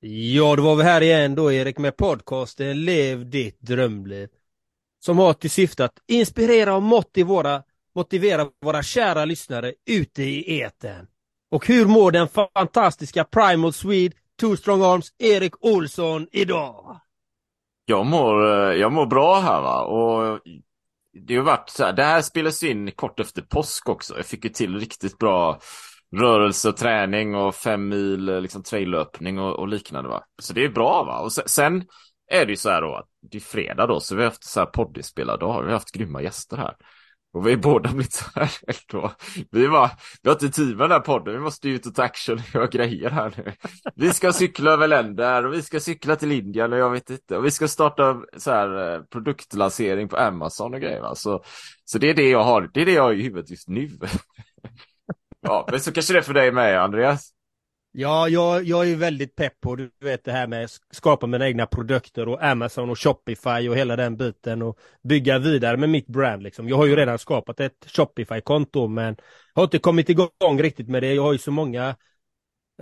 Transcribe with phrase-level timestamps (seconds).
[0.00, 4.28] Ja, då var vi här igen då Erik med podcasten Lev ditt drömliv.
[4.98, 7.62] Som har till syfte att inspirera och motivera,
[7.94, 11.06] motivera våra kära lyssnare ute i eten.
[11.50, 17.00] Och hur mår den fantastiska Primal Swede, Two Strong Arms, Erik Olsson idag?
[17.84, 20.40] Jag mår, eh, jag mår bra här va och
[21.12, 24.16] det har varit så här, det här spelas in kort efter påsk också.
[24.16, 25.60] Jag fick ju till riktigt bra
[26.18, 30.24] rörelse och träning och fem mil eh, liksom traillöpning och, och, liknande va.
[30.42, 31.18] Så det är bra va.
[31.18, 31.84] Och sen,
[32.30, 34.44] är det ju så här då att det är fredag då så vi har haft
[34.44, 36.74] så här poddinspelad Vi har haft grymma gäster här.
[37.36, 38.50] Och vi är båda blivit så här
[38.88, 39.12] då.
[39.50, 39.90] Vi var,
[40.22, 42.54] vi har inte tid med den här podden, vi måste ut och ta action och
[42.54, 43.52] göra grejer här nu.
[43.94, 47.36] Vi ska cykla över länder och vi ska cykla till Indien och jag vet inte.
[47.36, 51.14] Och vi ska starta så här eh, produktlansering på Amazon och grejer va.
[51.14, 51.44] Så,
[51.84, 53.90] så det är det jag har, det är det jag har i huvudet just nu.
[55.46, 57.32] Ja, men så kanske det är för dig med, Andreas.
[57.92, 61.46] Ja, jag, jag är väldigt pepp på du vet det här med att skapa mina
[61.46, 66.06] egna produkter och Amazon och Shopify och hela den biten och bygga vidare med mitt
[66.06, 66.68] brand liksom.
[66.68, 69.16] Jag har ju redan skapat ett Shopify-konto men
[69.54, 71.14] har inte kommit igång riktigt med det.
[71.14, 71.96] Jag har ju så många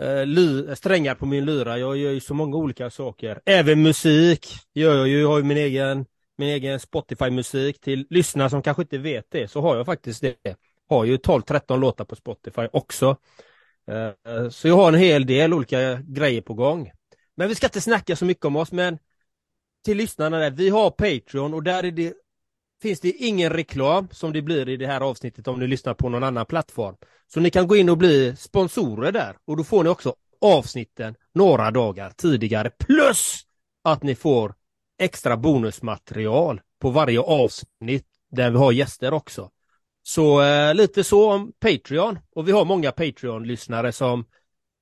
[0.01, 1.79] eh, strängar på min lyra.
[1.79, 3.41] Jag gör ju så många olika saker.
[3.47, 5.21] Även musik gör jag ju.
[5.21, 9.49] Jag har ju min egen, min egen Spotify-musik till lyssnare som kanske inte vet det
[9.49, 10.57] så har jag faktiskt det
[10.89, 13.17] har ju 12-13 låtar på Spotify också.
[13.89, 16.91] Eh, eh, så jag har en hel del olika grejer på gång.
[17.37, 18.99] Men vi ska inte snacka så mycket om oss, men
[19.85, 22.15] till lyssnarna där, vi har Patreon och där är det,
[22.83, 26.09] finns det ingen reklam som det blir i det här avsnittet om ni lyssnar på
[26.09, 26.97] någon annan plattform.
[27.27, 31.15] Så ni kan gå in och bli sponsorer där och då får ni också avsnitten
[31.35, 33.41] några dagar tidigare plus
[33.85, 34.55] att ni får
[34.99, 39.51] extra bonusmaterial på varje avsnitt där vi har gäster också.
[40.07, 44.25] Så eh, lite så om Patreon och vi har många Patreon-lyssnare som,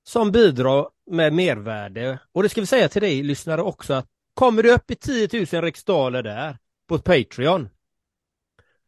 [0.04, 2.18] som bidrar med mervärde.
[2.32, 5.28] Och det ska vi säga till dig lyssnare också att kommer du upp i 10
[5.52, 7.68] 000 riksdaler där på Patreon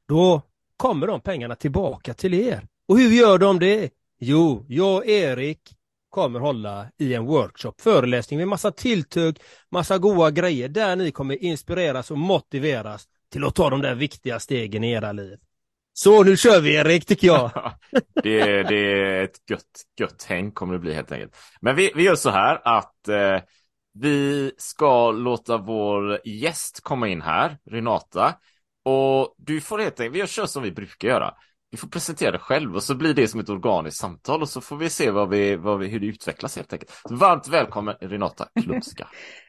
[0.08, 0.42] då
[0.76, 2.66] kommer de pengarna tillbaka till er.
[2.88, 3.90] Och hur gör de det?
[4.18, 5.60] Jo, jag och Erik
[6.10, 9.38] kommer hålla i en workshop, föreläsning med massa tilltugg,
[9.70, 14.40] massa goda grejer där ni kommer inspireras och motiveras till att ta de där viktiga
[14.40, 15.38] stegen i era liv.
[15.96, 17.50] Så nu kör vi Erik, tycker jag.
[18.22, 19.62] det, det är ett gött,
[20.00, 21.36] gött häng kommer det bli helt enkelt.
[21.60, 23.40] Men vi, vi gör så här att eh,
[23.94, 28.34] vi ska låta vår gäst komma in här, Renata.
[28.84, 31.34] Och du får helt enkelt, vi kör som vi brukar göra.
[31.70, 34.60] Vi får presentera det själv och så blir det som ett organiskt samtal och så
[34.60, 36.92] får vi se vad vi, vad vi, hur det utvecklas helt enkelt.
[37.10, 39.08] varmt välkommen Renata Klumska.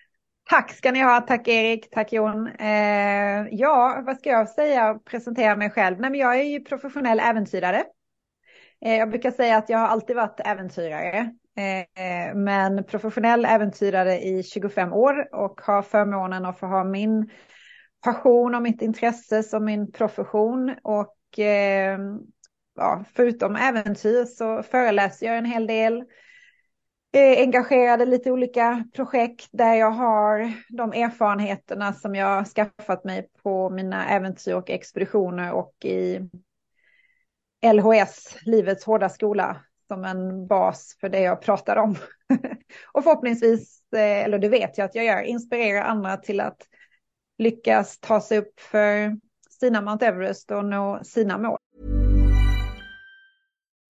[0.49, 2.47] Tack ska ni ha, tack Erik, tack Jon.
[2.47, 5.99] Eh, ja, vad ska jag säga presentera mig själv?
[5.99, 7.83] Nej, men jag är ju professionell äventyrare.
[8.85, 11.17] Eh, jag brukar säga att jag har alltid varit äventyrare,
[11.57, 17.29] eh, men professionell äventyrare i 25 år och har förmånen att få ha min
[18.03, 20.75] passion och mitt intresse som min profession.
[20.83, 21.99] Och eh,
[22.75, 26.03] ja, förutom äventyr så föreläser jag en hel del
[27.15, 33.03] Eh, är engagerad i lite olika projekt där jag har de erfarenheterna som jag skaffat
[33.03, 36.29] mig på mina äventyr och expeditioner och i
[37.73, 41.95] LHS, Livets hårda skola, som en bas för det jag pratar om.
[42.91, 46.61] och förhoppningsvis, eh, eller det vet jag att jag gör, inspirerar andra till att
[47.37, 49.17] lyckas ta sig upp för
[49.59, 51.57] sina Mount Everest och nå sina mål.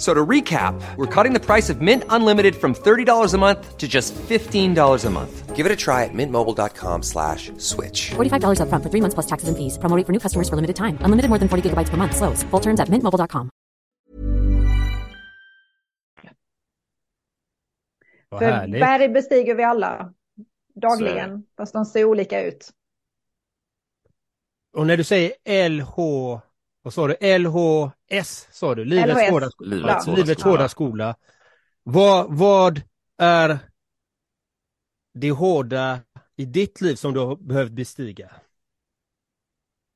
[0.00, 3.86] So to recap, we're cutting the price of Mint Unlimited from $30 a month to
[3.86, 5.54] just $15 a month.
[5.54, 8.12] Give it a try at mintmobile.com slash switch.
[8.12, 9.76] $45 up front for three months plus taxes and fees.
[9.76, 10.96] Promoting for new customers for limited time.
[11.02, 12.16] Unlimited more than 40 gigabytes per month.
[12.16, 12.42] Slows.
[12.44, 13.50] Full terms at mintmobile.com.
[18.28, 18.80] Vad För härligt.
[18.80, 20.12] berg bestiger vi alla
[20.74, 22.70] dagligen, fast de ser olika ut.
[24.76, 25.96] Och när du säger LH,
[26.90, 27.38] vad sa du?
[27.38, 28.84] LHS sa du?
[28.84, 29.30] Livets LHS.
[29.30, 29.76] hårda, skola.
[29.76, 30.56] Livets Ja, hårda Livets skola.
[30.56, 31.16] hårda skola.
[31.82, 32.80] Vad, vad
[33.18, 33.58] är
[35.14, 36.00] det hårda
[36.36, 38.30] i ditt liv som du har behövt bestiga?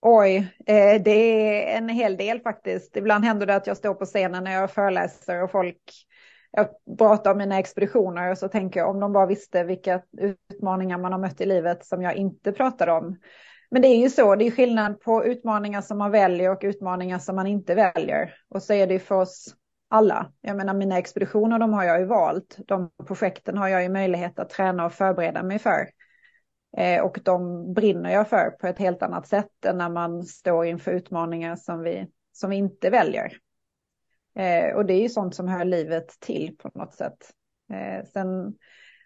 [0.01, 0.37] Oj,
[0.67, 2.97] eh, det är en hel del faktiskt.
[2.97, 5.79] Ibland händer det att jag står på scenen när jag föreläser och folk
[6.51, 10.99] jag pratar om mina expeditioner och så tänker jag om de bara visste vilka utmaningar
[10.99, 13.17] man har mött i livet som jag inte pratar om.
[13.75, 17.19] Men det är ju så, det är skillnad på utmaningar som man väljer och utmaningar
[17.19, 18.35] som man inte väljer.
[18.49, 19.55] Och så är det ju för oss
[19.89, 20.33] alla.
[20.41, 22.59] Jag menar mina expeditioner, de har jag ju valt.
[22.67, 25.89] De projekten har jag ju möjlighet att träna och förbereda mig för.
[26.77, 30.67] Eh, och de brinner jag för på ett helt annat sätt än när man står
[30.67, 33.33] inför utmaningar som vi, som vi inte väljer.
[34.39, 37.31] Eh, och det är ju sånt som hör livet till på något sätt.
[37.73, 38.55] Eh, sen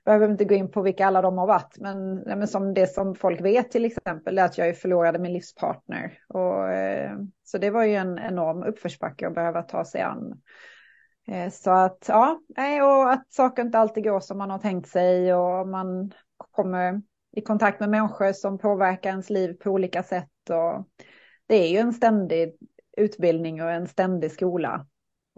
[0.08, 3.14] behöver inte gå in på vilka alla de har varit, men, men som det som
[3.14, 6.18] folk vet till exempel är att jag förlorade min livspartner.
[6.28, 10.40] Och, eh, så det var ju en enorm uppförsbacke att behöva ta sig an.
[11.28, 12.40] Eh, så att ja,
[12.82, 16.12] och att saker inte alltid går som man har tänkt sig och man
[16.50, 17.02] kommer
[17.36, 20.50] i kontakt med människor som påverkar ens liv på olika sätt.
[20.50, 20.88] Och
[21.46, 22.56] det är ju en ständig
[22.96, 24.86] utbildning och en ständig skola.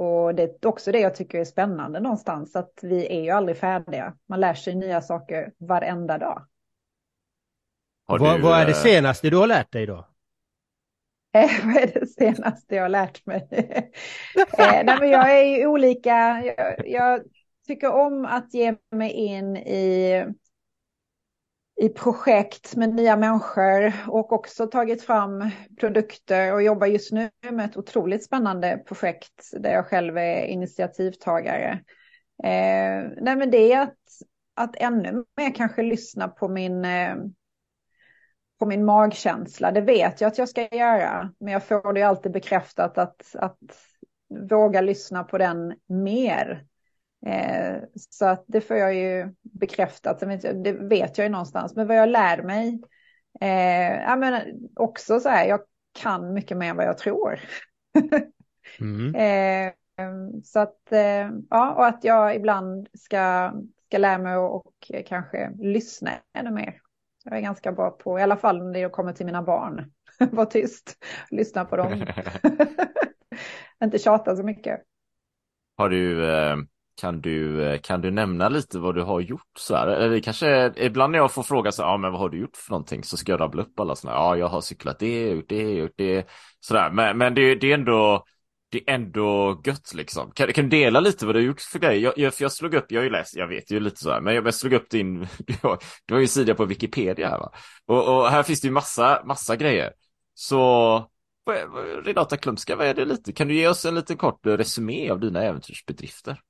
[0.01, 3.57] Och det är också det jag tycker är spännande någonstans, att vi är ju aldrig
[3.57, 4.15] färdiga.
[4.29, 6.47] Man lär sig nya saker varenda dag.
[8.07, 10.07] Har Vad, du, vad är det eh, senaste du har lärt dig då?
[11.33, 13.49] Eh, vad är det senaste jag har lärt mig?
[14.59, 16.43] eh, nej, men jag är ju olika.
[16.45, 17.21] Jag, jag
[17.67, 20.25] tycker om att ge mig in i,
[21.81, 25.51] i projekt med nya människor och också tagit fram
[25.81, 31.71] produkter och jobbar just nu med ett otroligt spännande projekt där jag själv är initiativtagare.
[32.43, 33.97] Eh, nej, men det är att,
[34.55, 37.15] att ännu mer kanske lyssna på min eh,
[38.59, 39.71] på min magkänsla.
[39.73, 43.59] Det vet jag att jag ska göra, men jag får det alltid bekräftat att, att
[44.51, 46.65] våga lyssna på den mer.
[47.27, 50.21] Eh, så att det får jag ju bekräftat,
[50.65, 51.77] det vet jag ju någonstans.
[51.77, 52.81] Men vad jag lär mig,
[53.41, 55.61] eh, jag menar, också så här, jag
[55.93, 57.41] kan mycket mer än vad jag tror.
[58.81, 59.15] Mm.
[59.15, 59.73] Eh,
[60.45, 63.53] så att, eh, ja, och att jag ibland ska,
[63.87, 66.81] ska lära mig och, och kanske lyssna ännu mer.
[67.25, 69.93] Jag är ganska bra på, i alla fall när det kommer till mina barn,
[70.31, 72.07] var tyst, lyssna på dem.
[73.85, 74.81] Inte tjata så mycket.
[75.77, 76.57] Har du, eh,
[77.01, 79.87] kan du, eh, kan du nämna lite vad du har gjort så här?
[79.87, 82.57] Eller kanske ibland när jag får fråga så här, ja men vad har du gjort
[82.57, 83.05] för någonting?
[83.05, 85.95] Så ska jag rabbla upp alla sådana, ja jag har cyklat det, gjort det, gjort
[85.97, 86.27] det,
[86.61, 86.91] sådär.
[86.91, 88.25] Men, men det, det är ändå,
[88.71, 90.31] det är ändå gött liksom.
[90.31, 92.01] Kan, kan du dela lite vad du har gjort för grejer?
[92.01, 94.21] Jag, jag, för jag slog upp, jag har ju läst, jag vet ju lite sådär,
[94.21, 97.39] men jag, jag slog upp din, du har, du har ju sida på Wikipedia här
[97.39, 97.53] va?
[97.87, 99.93] Och, och här finns det ju massa, massa grejer.
[100.35, 101.07] Så
[102.05, 103.33] Renata Klumska, vad är det lite?
[103.33, 106.41] Kan du ge oss en liten kort resumé av dina äventyrsbedrifter?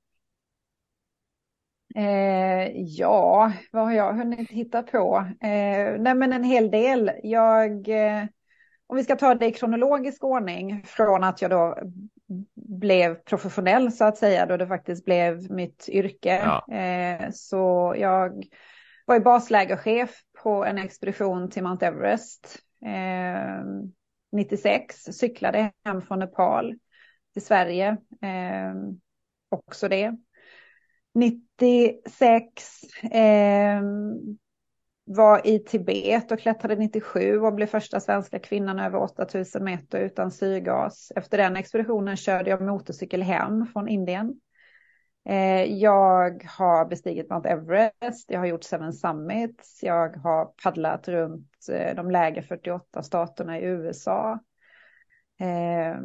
[1.95, 5.17] Eh, ja, vad har jag hunnit hitta på?
[5.41, 7.11] Eh, nej men en hel del.
[7.23, 8.23] Jag, eh,
[8.87, 11.77] om vi ska ta det i kronologisk ordning från att jag då
[12.55, 16.41] blev professionell så att säga, då det faktiskt blev mitt yrke.
[16.43, 16.75] Ja.
[16.75, 18.45] Eh, så jag
[19.05, 23.65] var ju baslägerchef på en expedition till Mount Everest eh,
[24.31, 26.75] 96, cyklade hem från Nepal
[27.33, 27.87] till Sverige,
[28.21, 28.73] eh,
[29.49, 30.17] också det.
[31.13, 32.43] 96
[33.11, 33.81] eh,
[35.05, 40.31] var i Tibet och klättrade 97 och blev första svenska kvinnan över 8000 meter utan
[40.31, 41.11] syrgas.
[41.15, 44.33] Efter den expeditionen körde jag motorcykel hem från Indien.
[45.25, 51.51] Eh, jag har bestigit Mount Everest, jag har gjort Seven Summits, jag har paddlat runt
[51.71, 54.39] eh, de lägre 48 staterna i USA.
[55.39, 56.01] Eh,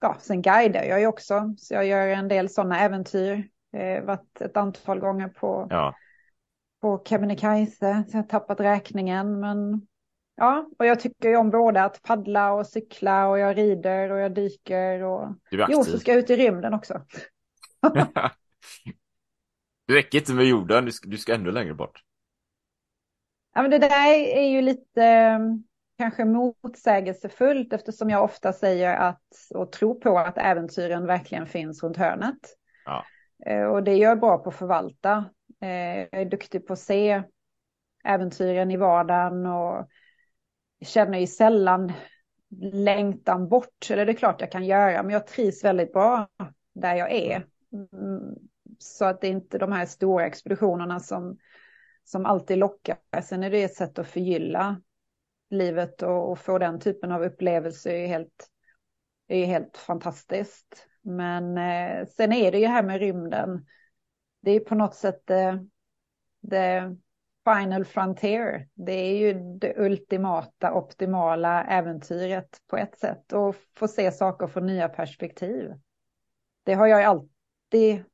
[0.00, 3.48] ja, sen guidar jag ju också, så jag gör en del sådana äventyr.
[3.72, 5.94] Eh, varit ett antal gånger på, Ja,
[6.82, 9.40] på Kebnekaise, så jag har tappat räkningen.
[9.40, 9.86] Men
[10.36, 14.18] ja, och jag tycker ju om både att paddla och cykla och jag rider och
[14.18, 17.04] jag dyker och jo, så ska jag ut i rymden också.
[19.86, 22.02] det räcker inte med jorden, du ska, du ska ännu längre bort.
[23.54, 25.38] Ja, men det där är ju lite eh,
[25.98, 31.96] kanske motsägelsefullt eftersom jag ofta säger att och tror på att äventyren verkligen finns runt
[31.96, 32.56] hörnet.
[32.84, 33.04] Ja.
[33.46, 35.24] Eh, och det är jag bra på att förvalta.
[35.60, 37.22] Eh, jag är duktig på att se
[38.04, 39.88] äventyren i vardagen och
[40.84, 41.92] känner ju sällan
[42.72, 43.90] längtan bort.
[43.90, 46.28] Eller det är klart jag kan göra, men jag trivs väldigt bra
[46.74, 47.46] där jag är.
[47.72, 48.34] Mm,
[48.78, 51.38] så att det är inte de här stora expeditionerna som,
[52.04, 52.96] som alltid lockar.
[53.22, 54.80] Sen är det ett sätt att förgylla
[55.50, 58.48] livet och, och få den typen av upplevelse är helt,
[59.28, 60.86] är helt fantastiskt.
[61.02, 63.66] Men eh, sen är det ju här med rymden.
[64.40, 65.56] Det är på något sätt eh,
[66.50, 66.82] the
[67.44, 68.68] final frontier.
[68.74, 73.32] Det är ju det ultimata, optimala äventyret på ett sätt.
[73.32, 75.70] Och få se saker från nya perspektiv.
[76.62, 78.04] Det har jag alltid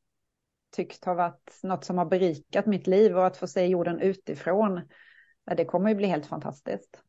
[0.70, 4.80] tyckt har varit något som har berikat mitt liv och att få se jorden utifrån.
[5.56, 7.02] Det kommer ju bli helt fantastiskt.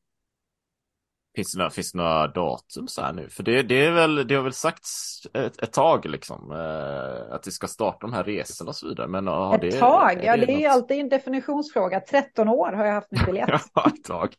[1.35, 3.29] Finns det några, finns det några datum så här nu?
[3.29, 7.47] För det, det, är väl, det har väl sagts ett, ett tag liksom eh, att
[7.47, 9.07] vi ska starta de här resorna och så vidare.
[9.07, 10.13] Men, ja, ett det, tag?
[10.13, 11.99] Är ja, det, det är alltid en definitionsfråga.
[11.99, 13.49] 13 år har jag haft min biljett.
[13.73, 14.35] ja, ett tag.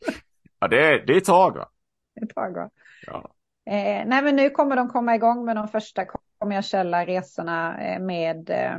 [0.61, 1.69] Ja, det är, det är ett tag va?
[2.23, 2.71] Ett tag va?
[3.07, 3.31] Ja.
[3.71, 6.07] Eh, nej, men nu kommer de komma igång med de första
[6.39, 8.79] kommersiella resorna eh, med, eh,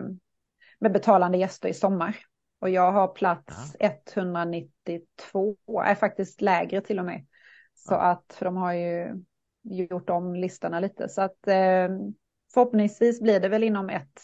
[0.80, 2.18] med betalande gäster i sommar.
[2.62, 3.90] Och jag har plats ja.
[4.14, 7.26] 192, är faktiskt lägre till och med.
[7.74, 9.24] Så att, för de har ju
[9.64, 11.10] gjort om listorna lite.
[11.10, 11.90] Så att eh,
[12.54, 14.22] förhoppningsvis blir det väl inom ett,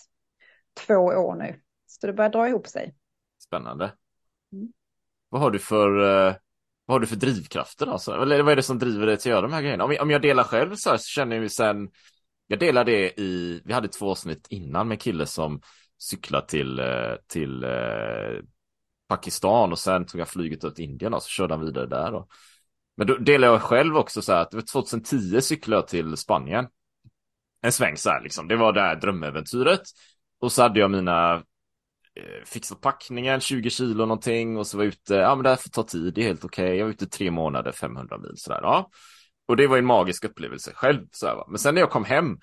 [0.85, 1.61] två år nu.
[1.85, 2.95] Så det börjar dra ihop sig.
[3.39, 3.93] Spännande.
[4.51, 4.73] Mm.
[5.29, 6.35] Vad har du för eh,
[6.85, 8.11] vad har du för drivkrafter alltså?
[8.11, 9.83] Eller vad är det som driver dig till att göra de här grejerna?
[9.83, 11.89] Om jag, om jag delar själv så här så känner jag ju sen
[12.47, 15.61] jag delar det i, vi hade två avsnitt innan med kille som
[15.97, 18.43] cyklade till, eh, till eh,
[19.07, 22.13] Pakistan och sen tog jag flyget ut till Indien och så körde han vidare där.
[22.13, 22.29] Och,
[22.97, 26.67] men då delar jag själv också så här att 2010 cyklade jag till Spanien.
[27.61, 28.47] En sväng så här liksom.
[28.47, 29.81] Det var det här drömäventyret.
[30.39, 34.93] Och så hade jag mina eh, fixat packningen, 20 kilo någonting och så var jag
[34.93, 36.65] ute, ja men det här får ta tid, det är helt okej.
[36.65, 36.77] Okay.
[36.77, 38.59] Jag var ute tre månader, 500 mil sådär.
[38.61, 38.89] Ja.
[39.47, 41.05] Och det var en magisk upplevelse själv.
[41.11, 41.45] Så här, va?
[41.49, 42.37] Men sen när jag kom hem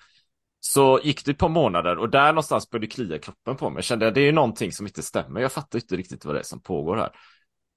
[0.59, 3.77] så gick det ett par månader och där någonstans började det klia kroppen på mig.
[3.77, 5.41] Jag kände att det är någonting som inte stämmer.
[5.41, 7.11] Jag fattar inte riktigt vad det är som pågår här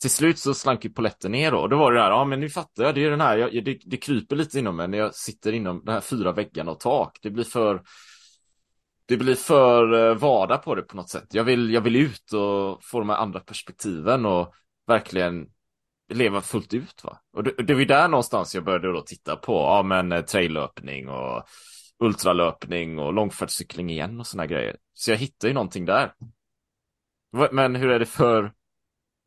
[0.00, 1.58] till slut så slank ju poletten ner då.
[1.58, 3.64] Och då var det där, ja men nu fattar jag, det är den här, jag,
[3.64, 6.80] det, det kryper lite inom mig när jag sitter inom de här fyra väggarna och
[6.80, 7.18] tak.
[7.22, 7.82] Det blir för,
[9.06, 11.26] det blir för eh, vardag på det på något sätt.
[11.30, 14.54] Jag vill, jag vill ut och få de här andra perspektiven och
[14.86, 15.46] verkligen
[16.12, 17.20] leva fullt ut va.
[17.36, 21.08] Och det, det var där någonstans jag började då titta på, ja men eh, traillöpning
[21.08, 21.42] och
[21.98, 24.76] ultralöpning och långfärdscykling igen och såna grejer.
[24.94, 26.12] Så jag hittade ju någonting där.
[27.52, 28.52] Men hur är det för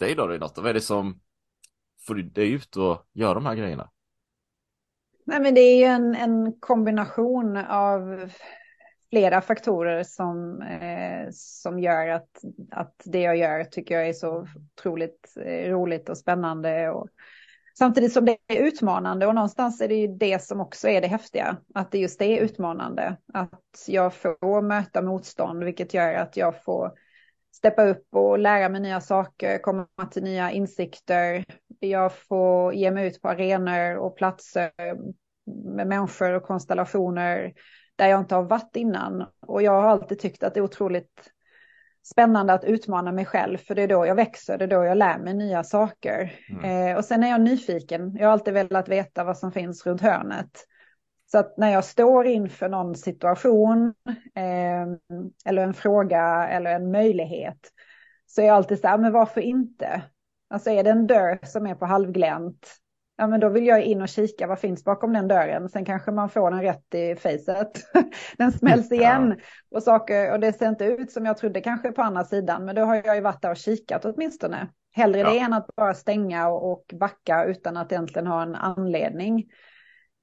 [0.01, 0.62] dig då Renata?
[0.62, 1.20] Vad är det som
[2.08, 3.89] får dig ut och gör de här grejerna?
[5.25, 8.29] Nej, men det är ju en, en kombination av
[9.10, 12.29] flera faktorer som, eh, som gör att,
[12.72, 16.89] att det jag gör tycker jag är så otroligt eh, roligt och spännande.
[16.89, 17.08] Och,
[17.77, 21.08] samtidigt som det är utmanande och någonstans är det ju det som också är det
[21.08, 21.58] häftiga.
[21.74, 23.17] Att det just är utmanande.
[23.34, 26.91] Att jag får möta motstånd vilket gör att jag får
[27.62, 31.46] steppa upp och lära mig nya saker, komma till nya insikter.
[31.80, 34.72] Jag får ge mig ut på arenor och platser
[35.75, 37.53] med människor och konstellationer
[37.96, 39.25] där jag inte har varit innan.
[39.48, 41.32] Och jag har alltid tyckt att det är otroligt
[42.03, 44.98] spännande att utmana mig själv, för det är då jag växer, det är då jag
[44.98, 46.34] lär mig nya saker.
[46.50, 46.91] Mm.
[46.91, 50.01] Eh, och sen är jag nyfiken, jag har alltid velat veta vad som finns runt
[50.01, 50.68] hörnet.
[51.31, 53.93] Så att när jag står inför någon situation
[54.35, 54.81] eh,
[55.45, 57.71] eller en fråga eller en möjlighet
[58.25, 60.01] så är jag alltid så här, men varför inte?
[60.50, 62.75] Alltså är det en dörr som är på halvglänt,
[63.17, 65.69] ja men då vill jag in och kika vad finns bakom den dörren.
[65.69, 67.71] Sen kanske man får den rätt i facet.
[68.38, 69.77] den smälls igen ja.
[69.77, 72.75] och saker och det ser inte ut som jag trodde kanske på andra sidan, men
[72.75, 74.67] då har jag ju varit där och kikat åtminstone.
[74.93, 75.29] Hellre ja.
[75.29, 79.45] det än att bara stänga och backa utan att egentligen ha en anledning.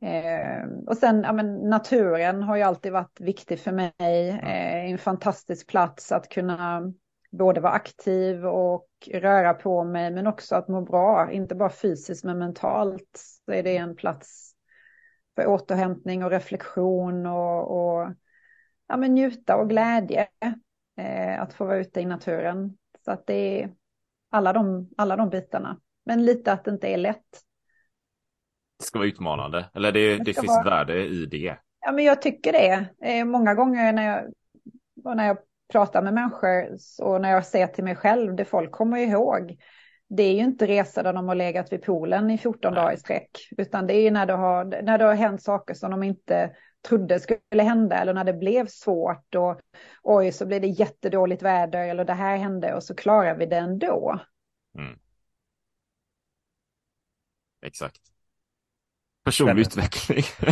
[0.00, 4.28] Eh, och sen ja, men, naturen har ju alltid varit viktig för mig.
[4.28, 6.92] Eh, en fantastisk plats att kunna
[7.30, 12.24] både vara aktiv och röra på mig men också att må bra, inte bara fysiskt
[12.24, 13.20] men mentalt.
[13.46, 14.52] Så är det en plats
[15.34, 18.14] för återhämtning och reflektion och, och
[18.88, 20.28] ja, men njuta och glädje
[20.96, 22.76] eh, att få vara ute i naturen.
[23.04, 23.74] Så att det är
[24.30, 25.80] alla de, alla de bitarna.
[26.04, 27.42] Men lite att det inte är lätt
[28.78, 29.70] det ska vara utmanande.
[29.74, 30.70] Eller det, det, det finns vara...
[30.70, 31.56] värde i det.
[31.80, 32.88] Ja, men jag tycker det.
[33.02, 35.38] Eh, många gånger när jag, när jag
[35.72, 39.56] pratar med människor och när jag ser till mig själv, det folk kommer ihåg,
[40.08, 42.82] det är ju inte resor där de har legat vid poolen i 14 Nej.
[42.82, 45.74] dagar i sträck, utan det är ju när det, har, när det har hänt saker
[45.74, 46.50] som de inte
[46.88, 49.60] trodde skulle hända eller när det blev svårt och
[50.02, 53.56] oj så blev det jättedåligt väder eller det här hände och så klarar vi det
[53.56, 54.20] ändå.
[54.78, 54.98] Mm.
[57.62, 58.00] Exakt.
[59.28, 60.24] Personlig utveckling.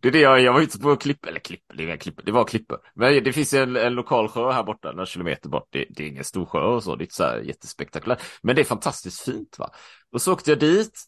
[0.00, 2.44] det är det jag, jag var ute på klipp, eller klipp, det, klipp, det var
[2.44, 2.78] klippor.
[2.94, 5.68] Men det finns en, en lokal sjö här borta, några kilometer bort.
[5.70, 8.22] Det, det är ingen stor sjö och så, det är inte så här jättespektakulärt.
[8.42, 9.70] Men det är fantastiskt fint va.
[10.12, 11.00] Och så åkte jag dit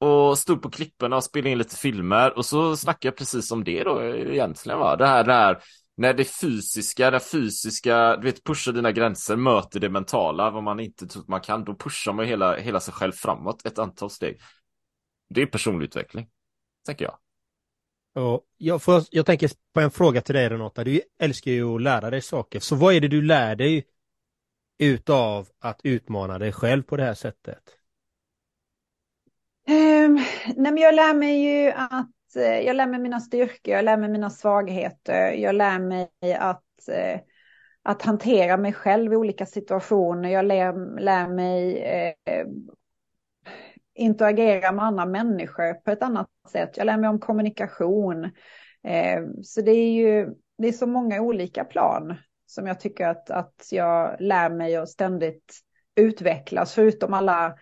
[0.00, 3.64] och stod på klipporna och spelade in lite filmer och så snackade jag precis om
[3.64, 4.96] det då egentligen va.
[4.96, 5.62] Det här, det här
[6.00, 10.80] när det fysiska, det fysiska, du vet, pushar dina gränser, möter det mentala, vad man
[10.80, 14.10] inte tror att man kan, då pushar man hela, hela sig själv framåt ett antal
[14.10, 14.40] steg.
[15.30, 16.28] Det är personlig utveckling,
[16.86, 17.16] tänker jag.
[18.24, 21.82] Och jag, får, jag tänker på en fråga till dig Renata, du älskar ju att
[21.82, 23.86] lära dig saker, så vad är det du lär dig
[24.78, 27.76] utav att utmana dig själv på det här sättet?
[29.68, 30.14] Um,
[30.56, 33.96] nej men jag lär mig ju att Eh, jag lär mig mina styrkor, jag lär
[33.96, 37.20] mig mina svagheter, jag lär mig att, eh,
[37.82, 42.46] att hantera mig själv i olika situationer, jag lär, lär mig eh,
[44.00, 48.24] interagera med andra människor på ett annat sätt, jag lär mig om kommunikation.
[48.84, 52.14] Eh, så det är ju det är så många olika plan
[52.46, 55.60] som jag tycker att, att jag lär mig och ständigt
[55.96, 57.54] utvecklas, förutom alla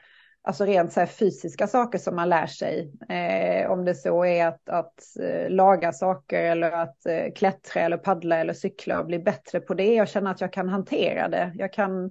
[0.42, 2.92] alltså rent så fysiska saker som man lär sig.
[3.09, 7.97] Eh, om det så är att, att eh, laga saker eller att eh, klättra eller
[7.97, 10.00] paddla eller cykla och bli bättre på det.
[10.00, 11.52] och känna att jag kan hantera det.
[11.54, 12.11] Jag kan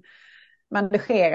[0.69, 0.89] men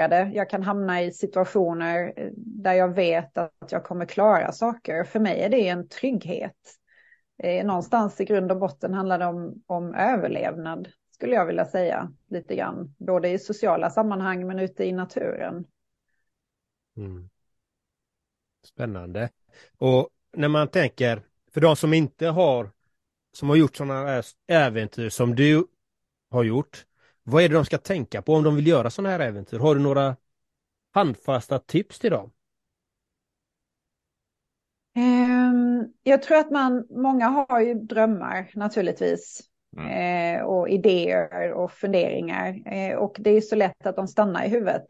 [0.07, 0.31] det.
[0.33, 5.03] Jag kan hamna i situationer eh, där jag vet att jag kommer klara saker.
[5.03, 6.79] För mig är det en trygghet.
[7.43, 12.11] Eh, någonstans i grund och botten handlar det om, om överlevnad, skulle jag vilja säga
[12.27, 12.95] lite grann.
[12.97, 15.65] Både i sociala sammanhang men ute i naturen.
[16.97, 17.29] Mm.
[18.65, 19.29] Spännande.
[19.77, 21.21] Och när man tänker,
[21.53, 22.71] för de som inte har,
[23.33, 25.67] som har gjort sådana äventyr som du
[26.29, 26.85] har gjort,
[27.23, 29.59] vad är det de ska tänka på om de vill göra sådana här äventyr?
[29.59, 30.15] Har du några
[30.93, 32.31] handfasta tips till dem?
[34.95, 39.49] Um, jag tror att man, många har ju drömmar naturligtvis.
[39.77, 40.37] Mm.
[40.37, 42.73] Eh, och idéer och funderingar.
[42.73, 44.85] Eh, och det är så lätt att de stannar i huvudet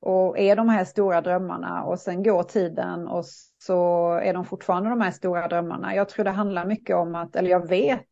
[0.00, 3.24] och är de här stora drömmarna och sen går tiden och
[3.58, 5.94] så är de fortfarande de här stora drömmarna.
[5.94, 8.08] Jag tror det handlar mycket om att, eller jag vet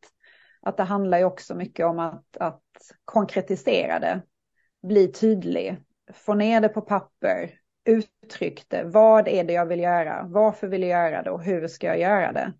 [0.68, 2.62] att det handlar ju också mycket om att, att
[3.04, 4.22] konkretisera det,
[4.82, 5.76] bli tydlig,
[6.12, 7.50] få ner det på papper,
[7.88, 11.30] uttryck det, vad är det jag vill göra, varför vill jag göra det?
[11.30, 12.52] Och hur ska jag göra det?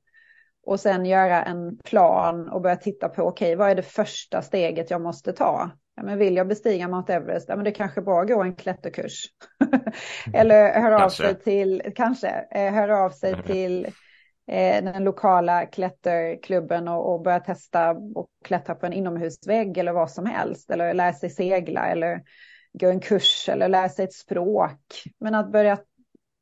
[0.67, 4.43] Och sen göra en plan och börja titta på, okej, okay, vad är det första
[4.43, 5.71] steget jag måste ta?
[5.97, 8.55] Ja, men vill jag bestiga Mount Everest, ja, men det kanske bra att gå en
[8.55, 9.25] klätterkurs.
[10.35, 13.91] Eller höra av sig till, kanske, eh, höra av sig till eh,
[14.49, 20.11] Eh, den lokala klätterklubben och, och börja testa och klättra på en inomhusvägg eller vad
[20.11, 20.71] som helst.
[20.71, 22.23] Eller lära sig segla eller
[22.73, 25.03] gå en kurs eller lära sig ett språk.
[25.19, 25.79] Men att börja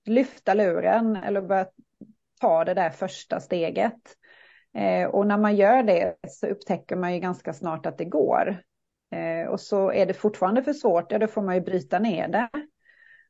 [0.04, 1.66] lyfta luren eller börja
[2.40, 4.00] ta det där första steget.
[4.78, 8.62] Eh, och när man gör det så upptäcker man ju ganska snart att det går.
[9.14, 12.28] Eh, och så är det fortfarande för svårt, ja då får man ju bryta ner
[12.28, 12.48] det.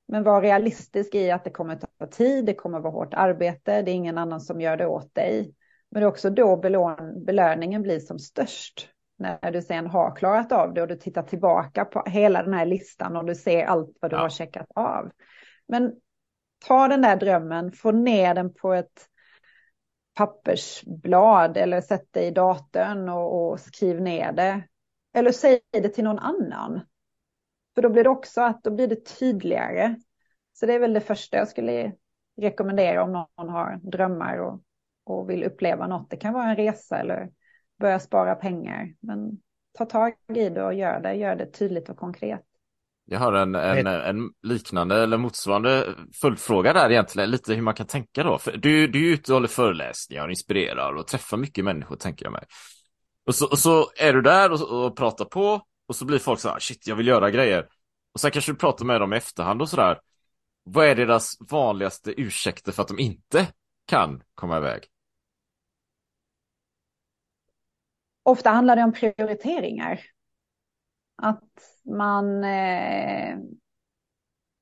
[0.08, 3.90] Men var realistisk i att det kommer ta tid, det kommer vara hårt arbete, det
[3.90, 5.54] är ingen annan som gör det åt dig.
[5.90, 8.88] Men det är också då belön belöningen blir som störst.
[9.18, 12.66] När du sen har klarat av det och du tittar tillbaka på hela den här
[12.66, 14.20] listan och du ser allt vad du ja.
[14.20, 15.10] har checkat av.
[15.68, 15.92] Men
[16.66, 19.08] ta den där drömmen, få ner den på ett
[20.14, 24.62] pappersblad eller sätt det i datorn och, och skriv ner det.
[25.14, 26.80] Eller säg det till någon annan.
[27.76, 29.96] För då blir det också att då blir det tydligare.
[30.52, 31.92] Så det är väl det första jag skulle
[32.40, 34.62] rekommendera om någon har drömmar och,
[35.04, 36.10] och vill uppleva något.
[36.10, 37.30] Det kan vara en resa eller
[37.80, 38.94] börja spara pengar.
[39.00, 39.30] Men
[39.78, 41.14] ta tag i det och gör det.
[41.14, 42.42] Gör det tydligt och konkret.
[43.04, 47.86] Jag har en, en, en, liknande eller motsvarande följdfråga där egentligen, lite hur man kan
[47.86, 48.38] tänka då.
[48.38, 52.26] För du, du är ute och håller föreläsningar och inspirerar och träffar mycket människor tänker
[52.26, 52.44] jag mig.
[53.26, 56.40] Och så, och så är du där och, och pratar på och så blir folk
[56.40, 57.68] så här, shit, jag vill göra grejer.
[58.12, 60.00] Och sen kanske du pratar med dem i efterhand och sådär.
[60.62, 63.46] Vad är deras vanligaste ursäkter för att de inte
[63.86, 64.84] kan komma iväg?
[68.22, 70.00] Ofta handlar det om prioriteringar.
[71.16, 71.44] Att
[71.84, 73.38] man, eh,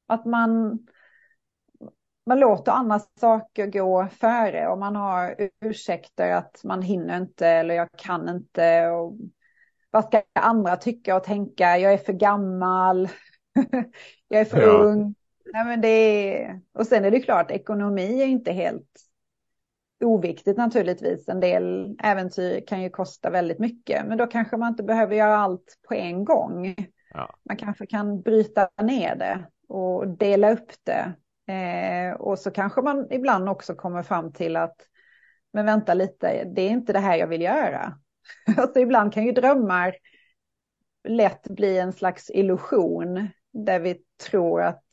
[0.07, 0.79] att man
[2.27, 7.75] man låter andra saker gå före och man har ursäkter att man hinner inte eller
[7.75, 8.87] jag kan inte.
[8.87, 9.17] Och
[9.95, 11.79] vad ska andra tycka och tänka?
[11.79, 13.09] Jag är för gammal.
[14.29, 14.69] jag är för ja.
[14.69, 15.15] ung.
[15.53, 16.61] Nej, men det är...
[16.75, 19.01] Och sen är det klart, ekonomi är inte helt
[20.05, 21.29] oviktigt naturligtvis.
[21.29, 25.37] En del äventyr kan ju kosta väldigt mycket, men då kanske man inte behöver göra
[25.37, 26.77] allt på en gång.
[27.15, 27.37] Ja.
[27.43, 31.15] Man kanske kan bryta ner det och dela upp det
[31.47, 34.77] Eh, och så kanske man ibland också kommer fram till att,
[35.53, 37.99] men vänta lite, det är inte det här jag vill göra.
[38.57, 39.95] alltså ibland kan ju drömmar
[41.09, 44.85] lätt bli en slags illusion där vi tror att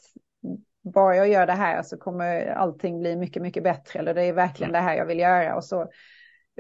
[0.83, 3.99] bara jag gör det här så kommer allting bli mycket, mycket bättre.
[3.99, 5.55] Eller det är verkligen det här jag vill göra.
[5.55, 5.89] Och så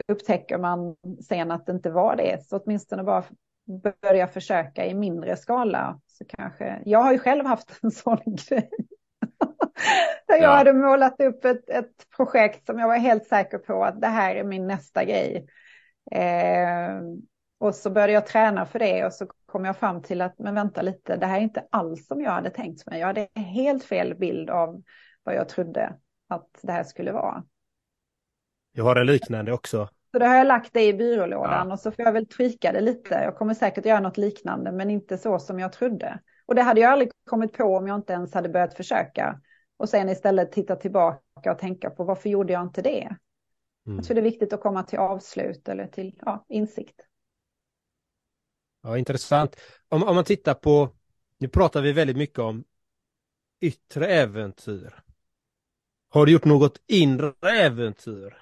[0.07, 0.95] upptäcker man
[1.27, 2.45] sen att det inte var det.
[2.45, 3.23] Så åtminstone bara
[4.01, 5.99] börja försöka i mindre skala.
[6.07, 8.69] Så kanske, jag har ju själv haft en sån grej.
[10.27, 10.55] Där jag ja.
[10.55, 14.35] hade målat upp ett, ett projekt som jag var helt säker på att det här
[14.35, 15.47] är min nästa grej.
[16.11, 17.01] Eh,
[17.59, 20.55] och så började jag träna för det och så kom jag fram till att, men
[20.55, 22.99] vänta lite, det här är inte alls som jag hade tänkt mig.
[22.99, 24.83] Jag hade helt fel bild av
[25.23, 25.93] vad jag trodde
[26.29, 27.43] att det här skulle vara.
[28.71, 29.89] Jag har en liknande också.
[30.11, 31.73] Så då har jag lagt det i byrålådan ja.
[31.73, 33.13] och så får jag väl tweaka det lite.
[33.13, 36.19] Jag kommer säkert göra något liknande, men inte så som jag trodde.
[36.45, 39.41] Och det hade jag aldrig kommit på om jag inte ens hade börjat försöka.
[39.77, 43.15] Och sen istället titta tillbaka och tänka på varför gjorde jag inte det?
[43.85, 43.95] Mm.
[43.97, 47.01] Jag tror det är viktigt att komma till avslut eller till ja, insikt.
[48.83, 49.55] Ja, intressant.
[49.89, 50.89] Om, om man tittar på,
[51.37, 52.63] nu pratar vi väldigt mycket om
[53.61, 55.03] yttre äventyr.
[56.09, 58.37] Har du gjort något inre äventyr?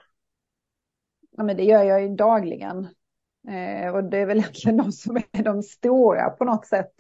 [1.32, 2.88] Ja, men det gör jag ju dagligen.
[3.48, 6.94] Eh, och det är väl egentligen de som är de stora på något sätt.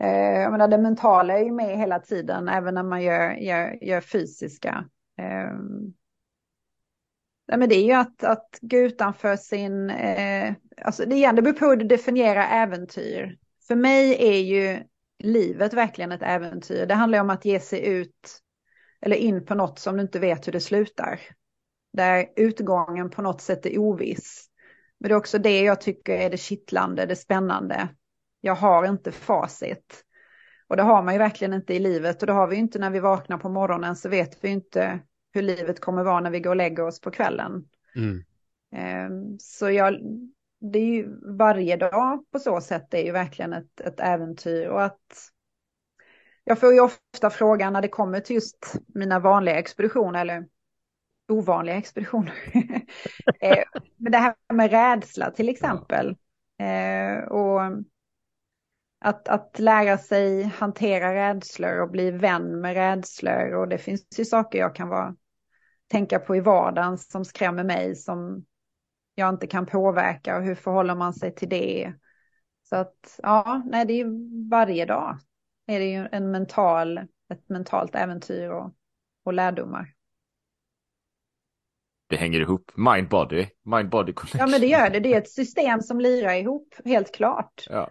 [0.00, 3.84] Eh, jag menar, det mentala är ju med hela tiden, även när man gör, gör,
[3.84, 4.84] gör fysiska.
[5.18, 5.52] Eh,
[7.48, 11.42] Nej, men det är ju att, att gå utanför sin, eh, alltså det, igen, det
[11.42, 13.38] beror på hur du definierar äventyr.
[13.68, 14.82] För mig är ju
[15.18, 16.86] livet verkligen ett äventyr.
[16.86, 18.40] Det handlar om att ge sig ut
[19.00, 21.20] eller in på något som du inte vet hur det slutar.
[21.92, 24.48] Där utgången på något sätt är oviss.
[25.00, 27.88] Men det är också det jag tycker är det kittlande, det spännande.
[28.40, 30.04] Jag har inte facit.
[30.68, 32.90] Och det har man ju verkligen inte i livet och det har vi inte när
[32.90, 35.00] vi vaknar på morgonen så vet vi inte
[35.38, 37.68] hur livet kommer vara när vi går och lägger oss på kvällen.
[37.96, 38.24] Mm.
[38.72, 39.98] Ehm, så jag,
[40.60, 44.82] det är ju varje dag på så sätt är ju verkligen ett, ett äventyr och
[44.82, 45.32] att
[46.44, 50.46] jag får ju ofta frågan när det kommer till just mina vanliga expeditioner eller
[51.28, 52.34] ovanliga expeditioner.
[53.40, 56.16] Ehm, men det här med rädsla till exempel.
[56.58, 57.60] Ehm, och
[59.00, 63.54] att, att lära sig hantera rädslor och bli vän med rädslor.
[63.54, 65.14] Och det finns ju saker jag kan vara,
[65.88, 68.44] tänka på i vardagen som skrämmer mig, som
[69.14, 70.36] jag inte kan påverka.
[70.36, 71.92] Och hur förhåller man sig till det?
[72.68, 74.10] Så att ja, nej, det är ju
[74.50, 75.18] varje dag
[75.66, 76.98] är det ju en mental,
[77.32, 78.74] ett mentalt äventyr och,
[79.24, 79.94] och lärdomar.
[82.06, 84.40] Det hänger ihop, mind-body, mind-body connection.
[84.40, 87.66] Ja men det gör det, det är ett system som lirar ihop, helt klart.
[87.70, 87.90] Ja.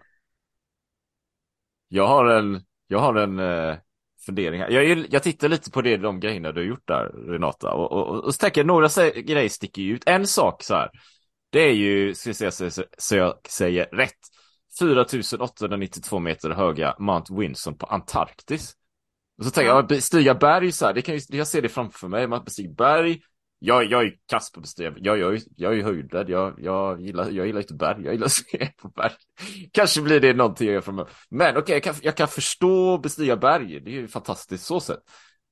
[1.87, 3.77] Jag har en, jag har en uh,
[4.25, 4.69] fundering här.
[4.69, 7.71] Jag, jag tittar lite på det, de grejerna du har gjort där, Renata.
[7.73, 10.03] Och, och, och, så tänker jag, några grejer sticker ut.
[10.05, 10.89] En sak så här,
[11.49, 14.19] det är ju, ska jag säga så, så jag säger rätt,
[14.79, 18.73] 4892 meter höga Mount Winson på Antarktis.
[19.37, 22.07] Och så tänker jag, bestiga berg så här, det kan ju, jag ser det framför
[22.07, 23.21] mig, man bestiger berg,
[23.59, 24.79] jag, jag är kass på att.
[24.79, 26.29] Jag, jag, jag är höjdrädd.
[26.29, 28.03] Jag, jag, gillar, jag gillar inte berg.
[28.03, 29.13] Jag gillar att se på berg.
[29.71, 31.11] Kanske blir det någonting jag gör framöver.
[31.29, 33.79] Men okej, okay, jag, kan, jag kan förstå bestiga berg.
[33.79, 34.99] Det är ju fantastiskt så sett.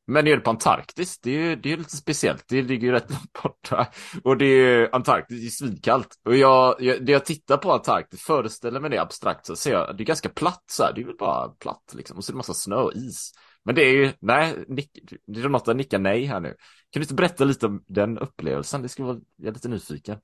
[0.07, 2.45] Men är det på Antarktis, det är, det är lite speciellt.
[2.47, 3.87] Det ligger ju rätt långt borta.
[4.23, 6.07] Och det är Antarktis, det är svinkallt.
[6.25, 9.97] Och jag, jag, det jag tittar på Antarktis, föreställer mig det abstrakt, så ser jag,
[9.97, 10.93] det är ganska platt så här.
[10.93, 12.17] Det är väl bara platt liksom.
[12.17, 13.31] Och så är det massa snö och is.
[13.65, 16.47] Men det är ju, nej, nick, Renata nickar nej här nu.
[16.89, 18.82] Kan du inte berätta lite om den upplevelsen?
[18.82, 20.19] Det skulle vara, jag är lite nyfiken.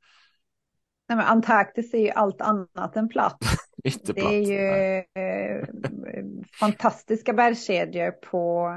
[1.09, 3.37] Nej, men Antarktis är ju allt annat än platt.
[3.83, 4.29] Inte platt.
[4.29, 5.67] Det är ju eh,
[6.59, 8.75] fantastiska bergskedjor på,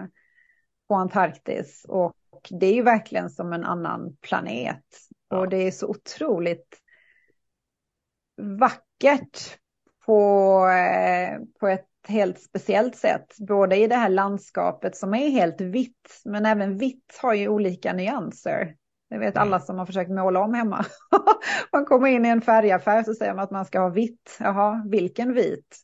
[0.89, 2.17] på Antarktis och
[2.51, 4.85] det är ju verkligen som en annan planet.
[5.29, 5.39] Ja.
[5.39, 6.79] Och det är så otroligt
[8.37, 9.59] vackert
[10.07, 13.35] på, eh, på ett helt speciellt sätt.
[13.39, 17.93] Både i det här landskapet som är helt vitt, men även vitt har ju olika
[17.93, 18.75] nyanser.
[19.11, 20.85] Det vet alla som har försökt måla om hemma.
[21.73, 24.37] man kommer in i en färgaffär så säger man att man ska ha vitt.
[24.41, 25.77] Jaha, vilken vit?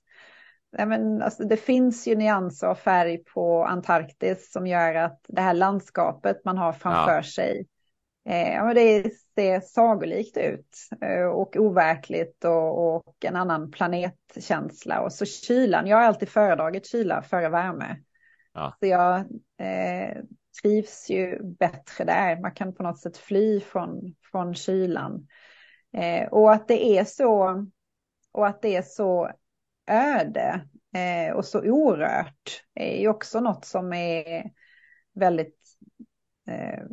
[0.76, 5.40] Ja, men, alltså, det finns ju nyanser av färg på Antarktis som gör att det
[5.40, 7.22] här landskapet man har framför ja.
[7.22, 7.66] sig
[8.30, 15.00] Eh, det ser sagolikt ut eh, och overkligt och, och, en annan planetkänsla.
[15.00, 17.96] Och så kylan, jag har alltid föredragit kyla före värme.
[18.52, 18.76] Ja.
[18.80, 19.18] Så jag
[19.58, 20.22] eh,
[20.62, 22.40] trivs ju bättre där.
[22.40, 25.26] Man kan på något sätt fly från, från kylan.
[25.92, 27.66] Eh, och att det är så,
[28.32, 29.30] och att det är så
[29.86, 34.50] öde eh, och så orört är ju också något som är
[35.14, 35.58] väldigt,
[36.48, 36.84] eh,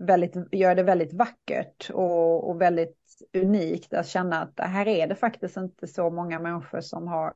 [0.00, 2.96] väldigt, gör det väldigt vackert och, och väldigt
[3.34, 7.34] unikt att känna att här är det faktiskt inte så många människor som har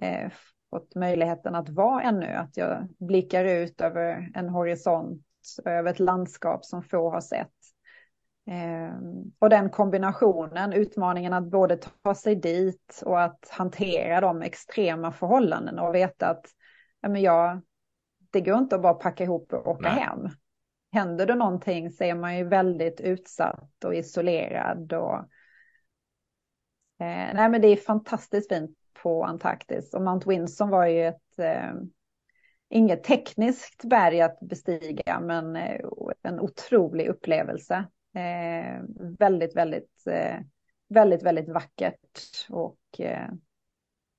[0.00, 0.30] eh,
[0.70, 2.26] fått möjligheten att vara ännu.
[2.26, 5.22] Att jag blickar ut över en horisont,
[5.64, 7.52] över ett landskap som få har sett.
[8.50, 8.96] Eh,
[9.38, 15.82] och den kombinationen, utmaningen att både ta sig dit och att hantera de extrema förhållandena
[15.82, 16.46] och veta att
[17.00, 17.62] ja, men jag,
[18.30, 20.00] det går inte att bara packa ihop och åka Nej.
[20.00, 20.28] hem.
[20.92, 24.92] Händer det någonting så är man ju väldigt utsatt och isolerad.
[24.92, 25.18] Och,
[27.00, 31.38] eh, nej men det är fantastiskt fint på Antarktis och Mount Winson var ju ett
[31.38, 31.72] eh,
[32.68, 35.80] inget tekniskt berg att bestiga men eh,
[36.22, 37.74] en otrolig upplevelse.
[38.14, 38.82] Eh,
[39.18, 40.36] väldigt, väldigt, eh,
[40.88, 43.28] väldigt, väldigt vackert och, eh,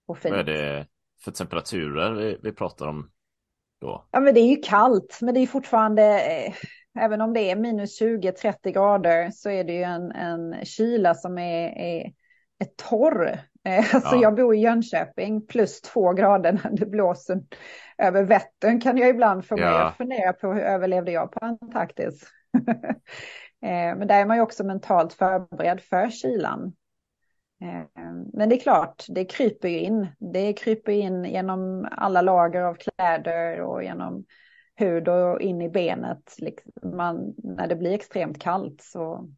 [0.06, 0.36] och fint.
[0.36, 0.88] Vad är det
[1.19, 3.12] för temperaturer vi, vi pratar om
[3.82, 4.08] då?
[4.12, 6.54] Ja, men det är ju kallt, men det är fortfarande, eh,
[7.00, 11.38] även om det är minus 20-30 grader så är det ju en, en kyla som
[11.38, 12.12] är, är,
[12.60, 13.40] är torr.
[13.68, 14.22] Eh, alltså ja.
[14.22, 17.42] jag bor i Jönköping plus två grader när det blåser
[17.98, 19.94] över Vättern kan jag ibland få ja.
[19.98, 22.24] fundera på hur överlevde jag på Antarktis.
[23.62, 26.74] Eh, men där är man ju också mentalt förberedd för kylan.
[27.62, 27.84] Eh,
[28.34, 30.08] men det är klart, det kryper ju in.
[30.20, 34.26] Det kryper in genom alla lager av kläder och genom
[34.76, 36.36] hud och in i benet.
[36.39, 39.30] Liksom man, när det blir extremt kallt så...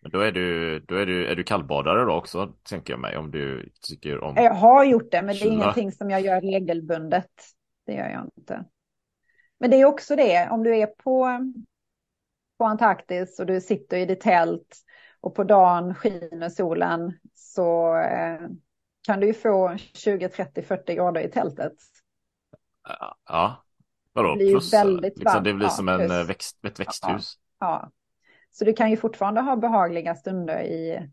[0.00, 3.16] Men då är du, då är du, är du kallbadare då också, tänker jag mig,
[3.16, 4.34] om du tycker om...
[4.36, 7.30] Jag har gjort det, men det är ingenting som jag gör regelbundet.
[7.86, 8.64] Det gör jag inte.
[9.60, 11.40] Men det är också det, om du är på
[12.58, 14.76] på Antarktis och du sitter i ditt tält
[15.20, 17.12] och på dagen skiner solen
[17.48, 18.40] så eh,
[19.02, 21.72] kan du ju få 20, 30, 40 grader i tältet.
[23.26, 23.64] Ja,
[24.12, 24.30] vadå?
[24.30, 27.38] Det blir plus, väldigt liksom, Det blir ja, som en eh, växt, ett växthus.
[27.58, 27.90] Ja, ja,
[28.50, 31.10] så du kan ju fortfarande ha behagliga stunder i,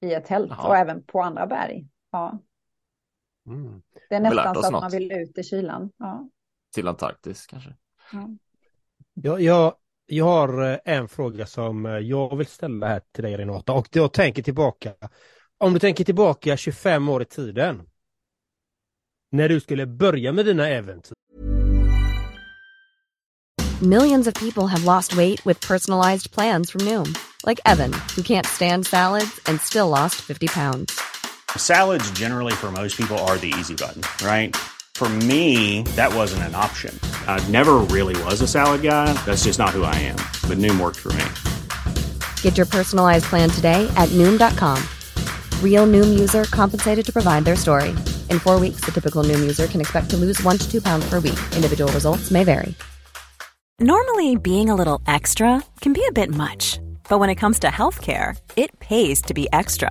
[0.00, 0.68] i ett tält Jaha.
[0.68, 1.88] och även på andra berg.
[2.10, 2.38] Ja.
[3.46, 3.82] Mm.
[4.08, 4.82] Det är nästan så att något.
[4.82, 5.90] man vill ut i kylan.
[5.96, 6.28] Ja.
[6.74, 7.74] Till Antarktis kanske?
[8.12, 8.28] Ja.
[9.14, 9.74] Jag, jag,
[10.06, 14.12] jag har eh, en fråga som jag vill ställa här till dig Renata och jag
[14.12, 14.94] tänker tillbaka.
[15.60, 17.82] Om du tänker tillbaka 25 år i tiden.
[19.32, 21.14] När du skulle börja med dina äventyr.
[23.82, 27.14] Millions of people have lost weight with personalized plans from Noom.
[27.46, 30.92] Like Evan, who can't stand salads and still lost 50 pounds.
[31.56, 34.56] Salads generally for most people are the easy button, right?
[34.94, 36.98] For me, that wasn't an option.
[37.26, 39.12] I never really was a salad guy.
[39.26, 40.16] That's just not who I am.
[40.48, 41.24] But Noom worked for me.
[42.42, 44.78] Get your personalized plan today at Noom.com.
[45.64, 47.90] Real Noom user compensated to provide their story.
[48.30, 51.08] In four weeks, the typical Noom user can expect to lose one to two pounds
[51.10, 51.40] per week.
[51.56, 52.74] Individual results may vary.
[53.80, 56.78] Normally, being a little extra can be a bit much.
[57.08, 59.90] But when it comes to healthcare, it pays to be extra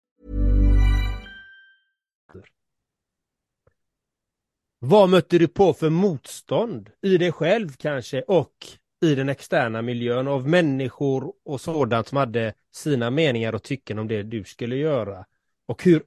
[4.83, 8.53] Vad mötte du på för motstånd i dig själv kanske och
[9.01, 14.07] i den externa miljön av människor och sådant som hade sina meningar och tycken om
[14.07, 15.25] det du skulle göra?
[15.65, 16.03] Och hur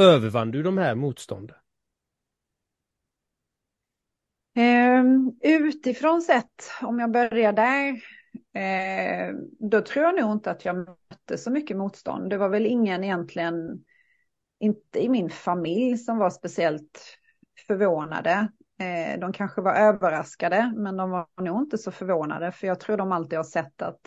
[0.00, 1.56] övervann du de här motstånden?
[4.56, 7.88] Um, utifrån sett, om jag börjar där,
[8.62, 9.34] eh,
[9.70, 12.30] då tror jag nog inte att jag mötte så mycket motstånd.
[12.30, 13.84] Det var väl ingen egentligen,
[14.60, 17.18] inte i min familj som var speciellt
[17.66, 18.48] förvånade.
[18.78, 22.96] Eh, de kanske var överraskade, men de var nog inte så förvånade, för jag tror
[22.96, 24.00] de alltid har sett, att,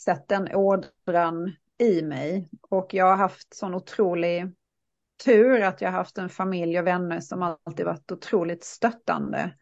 [0.00, 2.48] sett den ådran i mig.
[2.70, 4.54] Och jag har haft sån otrolig
[5.24, 9.54] tur att jag har haft en familj och vänner som alltid varit otroligt stöttande.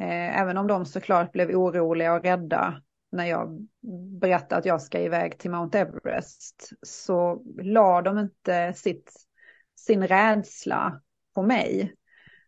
[0.00, 3.66] Eh, även om de såklart blev oroliga och rädda när jag
[4.20, 9.12] berättade att jag ska iväg till Mount Everest så la de inte sitt,
[9.76, 11.00] sin rädsla
[11.34, 11.94] på mig.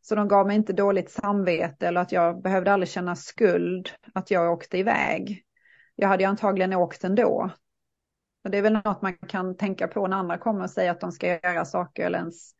[0.00, 4.30] Så de gav mig inte dåligt samvete eller att jag behövde aldrig känna skuld att
[4.30, 5.44] jag åkte iväg.
[5.94, 7.50] Jag hade ju antagligen åkt ändå.
[8.44, 11.00] Och det är väl något man kan tänka på när andra kommer och säger att
[11.00, 12.52] de ska göra saker eller ens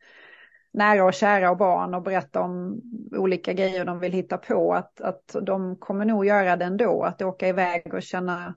[0.73, 2.81] nära och kära och barn och berätta om
[3.15, 4.73] olika grejer de vill hitta på.
[4.73, 8.55] Att, att de kommer nog göra det ändå, att åka iväg och känna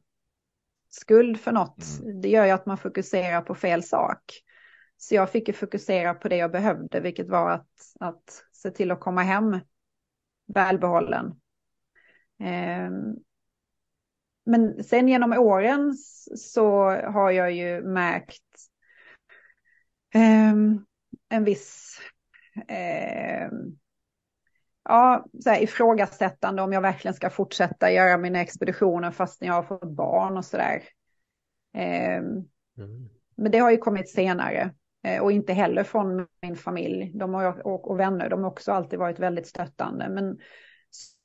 [0.90, 1.85] skuld för något.
[2.03, 2.21] Mm.
[2.21, 4.23] Det gör ju att man fokuserar på fel sak.
[4.97, 7.68] Så jag fick ju fokusera på det jag behövde, vilket var att,
[8.01, 9.61] att se till att komma hem
[10.46, 11.27] välbehållen.
[12.40, 12.90] Eh,
[14.44, 15.94] men sen genom åren
[16.37, 18.42] så har jag ju märkt
[20.14, 20.55] eh,
[21.29, 22.01] en viss
[22.68, 23.48] eh,
[24.85, 29.62] ja, så här, ifrågasättande om jag verkligen ska fortsätta göra mina expeditioner fast jag har
[29.62, 30.83] fått barn och sådär.
[31.75, 33.09] Eh, mm.
[33.37, 34.75] Men det har ju kommit senare
[35.21, 38.29] och inte heller från min familj de har, och, och vänner.
[38.29, 40.09] De har också alltid varit väldigt stöttande.
[40.09, 40.38] Men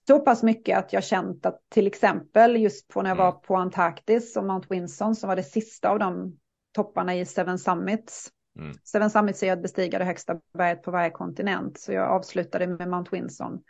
[0.07, 3.55] så pass mycket att jag känt att till exempel just på när jag var på
[3.55, 6.37] Antarktis och Mount Winson som var det sista av de
[6.71, 8.29] topparna i Seven Summits.
[8.59, 8.73] Mm.
[8.83, 11.79] Seven Summits är att bestiga det högsta berget på varje kontinent.
[11.79, 13.63] Så jag avslutade med Mount Winson.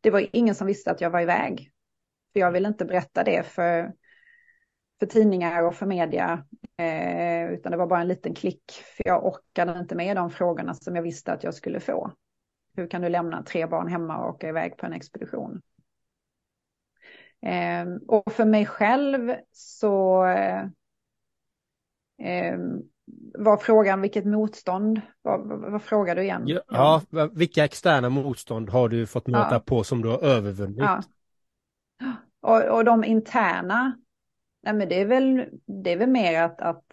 [0.00, 1.72] Det var ingen som visste att jag var iväg.
[2.32, 3.92] För jag ville inte berätta det för,
[4.98, 6.44] för tidningar och för media.
[6.78, 8.72] Eh, utan det var bara en liten klick.
[8.96, 12.12] För jag orkade inte med de frågorna som jag visste att jag skulle få.
[12.76, 15.60] Hur kan du lämna tre barn hemma och åka iväg på en expedition?
[17.42, 20.60] Eh, och för mig själv så eh,
[22.22, 22.58] eh
[23.38, 25.00] var frågan vilket motstånd?
[25.22, 26.42] Vad, vad, frågar du igen?
[26.46, 29.60] Ja, ja, vilka externa motstånd har du fått möta ja.
[29.60, 30.78] på som du har övervunnit?
[30.78, 31.02] Ja.
[32.40, 33.98] Och, och de interna,
[34.62, 36.84] nej men det är väl, det är väl mer att, att,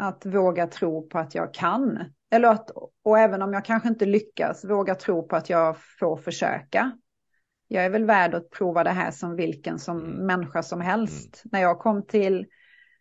[0.00, 2.04] att våga tro på att jag kan.
[2.30, 2.70] Eller att,
[3.04, 6.92] och även om jag kanske inte lyckas, våga tro på att jag får försöka.
[7.68, 10.26] Jag är väl värd att prova det här som vilken som mm.
[10.26, 11.42] människa som helst.
[11.44, 11.50] Mm.
[11.52, 12.46] När jag kom till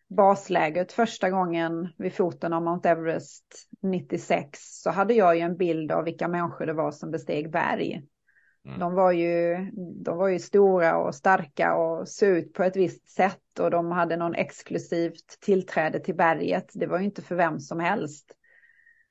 [0.10, 5.92] basläget första gången vid foten av Mount Everest 96 så hade jag ju en bild
[5.92, 8.04] av vilka människor det var som besteg berg.
[8.70, 8.80] Mm.
[8.80, 9.58] De, var ju,
[10.04, 13.92] de var ju stora och starka och såg ut på ett visst sätt och de
[13.92, 16.72] hade någon exklusivt tillträde till berget.
[16.74, 18.36] Det var ju inte för vem som helst.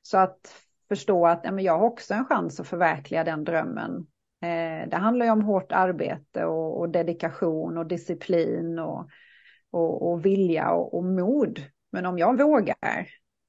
[0.02, 0.54] Så att
[0.88, 4.06] förstå att ja, men jag har också en chans att förverkliga den drömmen.
[4.42, 9.08] Eh, det handlar ju om hårt arbete och, och dedikation och disciplin och
[9.70, 11.62] och, och vilja och, och, mod.
[11.92, 13.08] Men om jag vågar,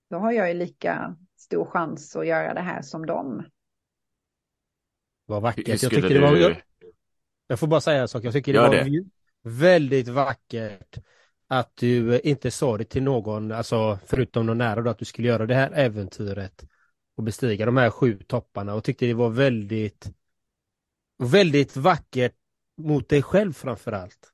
[0.10, 3.44] då har jag ju lika stor chans att göra det här som dem.
[5.30, 5.68] Vad vackert.
[5.68, 6.10] Jag tycker du...
[6.10, 6.38] det var...
[6.38, 6.62] Jag,
[7.48, 8.24] jag får bara säga en sak.
[8.24, 9.06] Jag tycker det var det.
[9.44, 10.98] väldigt vackert
[11.48, 15.28] att du inte sa det till någon, alltså förutom någon nära då, att du skulle
[15.28, 16.66] göra det här äventyret
[17.18, 20.12] och bestiga de här sju topparna och tyckte det var väldigt
[21.24, 22.36] väldigt vackert
[22.78, 24.34] mot dig själv framför allt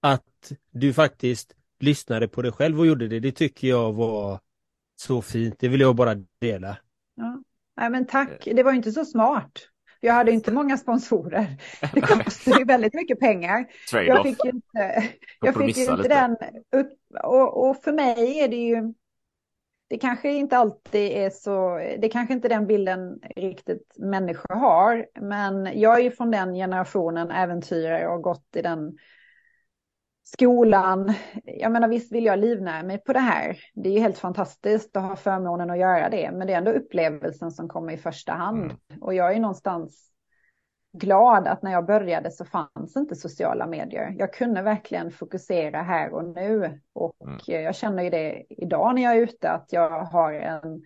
[0.00, 4.40] att du faktiskt lyssnade på dig själv och gjorde det, det tycker jag var
[4.96, 5.56] så fint.
[5.58, 6.76] Det vill jag bara dela.
[7.14, 7.42] Ja.
[7.76, 9.71] Nej, men tack, det var inte så smart.
[10.04, 11.46] Jag hade inte många sponsorer.
[11.94, 13.66] Det kostade ju väldigt mycket pengar.
[13.92, 15.04] Jag fick inte,
[15.40, 16.36] jag fick inte den
[16.76, 16.92] upp,
[17.24, 18.94] och, och, för mig är det ju,
[19.88, 25.80] det kanske inte alltid är så, det kanske inte den bilden riktigt människor har, men
[25.80, 28.98] jag är ju från den generationen äventyrare och gått i den
[30.32, 31.14] skolan.
[31.44, 33.58] Jag menar visst vill jag livnära mig på det här.
[33.74, 36.30] Det är ju helt fantastiskt att ha förmånen att göra det.
[36.32, 38.64] Men det är ändå upplevelsen som kommer i första hand.
[38.64, 38.76] Mm.
[39.00, 40.08] Och jag är någonstans
[40.92, 44.14] glad att när jag började så fanns inte sociala medier.
[44.18, 46.80] Jag kunde verkligen fokusera här och nu.
[46.92, 47.64] Och mm.
[47.64, 50.82] jag känner ju det idag när jag är ute att jag har en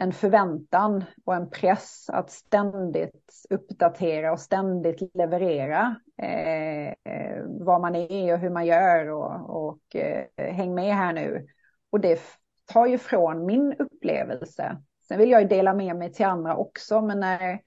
[0.00, 7.94] en förväntan och en press att ständigt uppdatera och ständigt leverera Eh, eh, vad man
[7.94, 11.46] är och hur man gör och, och eh, häng med här nu.
[11.90, 12.20] Och det
[12.66, 14.76] tar ju från min upplevelse.
[15.08, 17.60] Sen vill jag ju dela med mig till andra också, men när,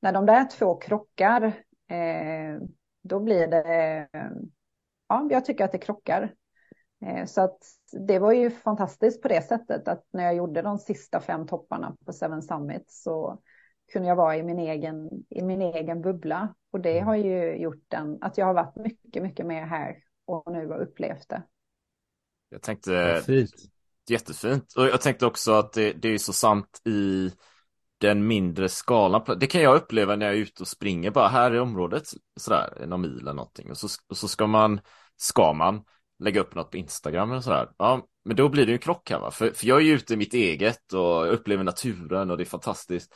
[0.00, 1.42] när de där två krockar,
[1.90, 2.60] eh,
[3.02, 4.08] då blir det,
[5.08, 6.34] ja, jag tycker att det krockar.
[7.04, 7.58] Eh, så att
[8.06, 11.96] det var ju fantastiskt på det sättet att när jag gjorde de sista fem topparna
[12.06, 13.40] på Seven Summit så
[13.92, 16.54] kunde jag vara i min egen, i min egen bubbla.
[16.72, 19.96] Och det har ju gjort den, att jag har varit mycket, mycket mer här
[20.26, 21.42] och nu har upplevt det.
[22.48, 23.50] Jag tänkte, Fint.
[24.08, 24.74] jättefint.
[24.76, 27.30] Och jag tänkte också att det, det är så sant i
[27.98, 29.38] den mindre skalan.
[29.40, 32.02] Det kan jag uppleva när jag är ute och springer bara här i området,
[32.36, 33.70] sådär, någon mil eller någonting.
[33.70, 34.80] Och så, och så ska man,
[35.16, 35.82] ska man
[36.18, 37.68] lägga upp något på Instagram eller sådär.
[37.78, 39.30] Ja, men då blir det ju en krock här va.
[39.30, 42.44] För, för jag är ju ute i mitt eget och upplever naturen och det är
[42.44, 43.14] fantastiskt.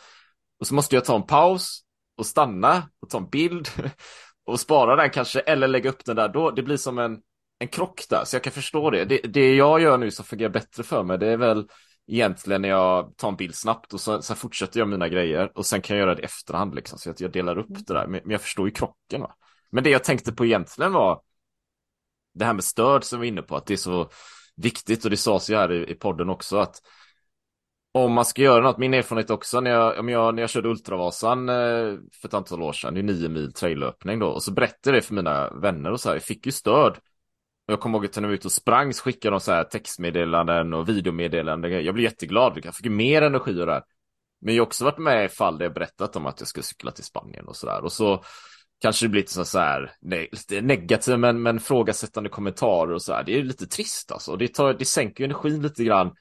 [0.60, 1.80] Och så måste jag ta en paus
[2.16, 3.68] och stanna och ta en bild
[4.46, 6.28] och spara den kanske eller lägga upp den där.
[6.28, 7.20] Då, det blir som en,
[7.58, 9.04] en krock där, så jag kan förstå det.
[9.04, 9.18] det.
[9.18, 11.68] Det jag gör nu som fungerar bättre för mig, det är väl
[12.06, 15.66] egentligen när jag tar en bild snabbt och så, sen fortsätter jag mina grejer och
[15.66, 18.06] sen kan jag göra det i efterhand liksom, så att jag delar upp det där.
[18.06, 19.34] Men, men jag förstår ju krocken va.
[19.70, 21.22] Men det jag tänkte på egentligen var
[22.34, 24.10] det här med stöd som vi är inne på, att det är så
[24.56, 26.80] viktigt och det sades ju här i, i podden också att
[27.92, 30.68] om man ska göra något, min erfarenhet också när jag, om jag, när jag körde
[30.68, 31.54] Ultravasan eh,
[32.20, 35.02] för ett antal år sedan, det är nio mil trailöppning då, och så berättade jag
[35.02, 36.92] det för mina vänner och så här, jag fick ju stöd.
[37.66, 39.52] Och jag kommer ihåg att när jag var ute och sprang så skickade de så
[39.52, 41.84] här textmeddelanden och videomeddelanden.
[41.84, 43.82] Jag blev jätteglad, jag fick ju mer energi och det här.
[44.40, 46.62] Men jag har också varit med i fall där jag berättat om att jag ska
[46.62, 47.84] cykla till Spanien och sådär.
[47.84, 48.24] Och så
[48.80, 53.12] kanske det blir lite så här, nej, lite negativ men, men frågasättande kommentarer och så
[53.12, 53.24] här.
[53.24, 54.36] Det är lite trist alltså.
[54.36, 56.12] Det, tar, det sänker ju energin lite grann.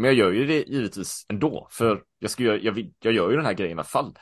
[0.00, 3.36] Men jag gör ju det givetvis ändå, för jag, ska göra, jag, jag gör ju
[3.36, 4.18] den här grejen i alla fall.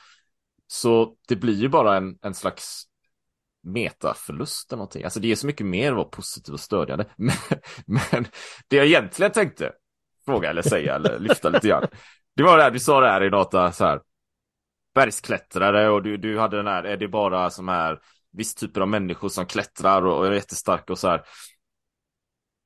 [0.66, 2.84] Så det blir ju bara en, en slags
[3.62, 5.04] metaförlust eller någonting.
[5.04, 7.06] Alltså det är så mycket mer att vara positiv och stödjande.
[7.16, 7.34] Men,
[7.86, 8.26] men
[8.68, 9.72] det jag egentligen tänkte
[10.24, 11.86] fråga eller säga eller lyfta lite grann.
[12.36, 14.00] Det var det här, du sa det här i data så här.
[14.94, 17.98] Bergsklättrare och du, du hade den här, är det bara som här
[18.32, 21.22] viss typer av människor som klättrar och, och är jättestarka och så här.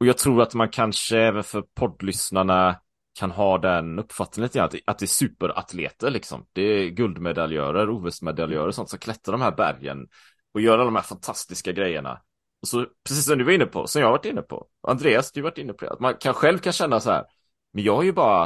[0.00, 2.76] Och jag tror att man kanske även för poddlyssnarna
[3.18, 6.46] kan ha den uppfattningen lite grann att, att det är superatleter liksom.
[6.52, 10.08] Det är guldmedaljörer, OS-medaljörer och sånt som klättrar de här bergen
[10.54, 12.22] och gör alla de här fantastiska grejerna.
[12.62, 15.32] Och så, precis som du var inne på, som jag har varit inne på, Andreas,
[15.32, 17.24] du har varit inne på det, att man kan själv kan känna så här,
[17.72, 18.44] men jag är ju bara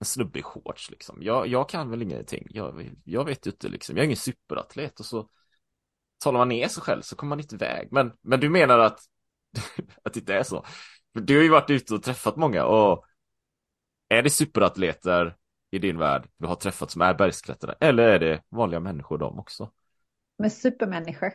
[0.00, 1.18] en snubbe i shorts liksom.
[1.20, 2.46] Jag, jag kan väl ingenting.
[2.50, 3.96] Jag, jag vet ju inte liksom.
[3.96, 5.28] Jag är ingen superatlet och så
[6.18, 7.88] talar man ner sig själv så kommer man inte iväg.
[7.90, 9.00] Men, men du menar att,
[10.04, 10.64] att det inte är så?
[11.14, 13.04] Du har ju varit ute och träffat många och
[14.08, 15.36] är det superatleter
[15.70, 17.76] i din värld du har träffat som är bergsklättrare?
[17.80, 19.70] Eller är det vanliga människor de också?
[20.38, 21.32] Med supermänniskor.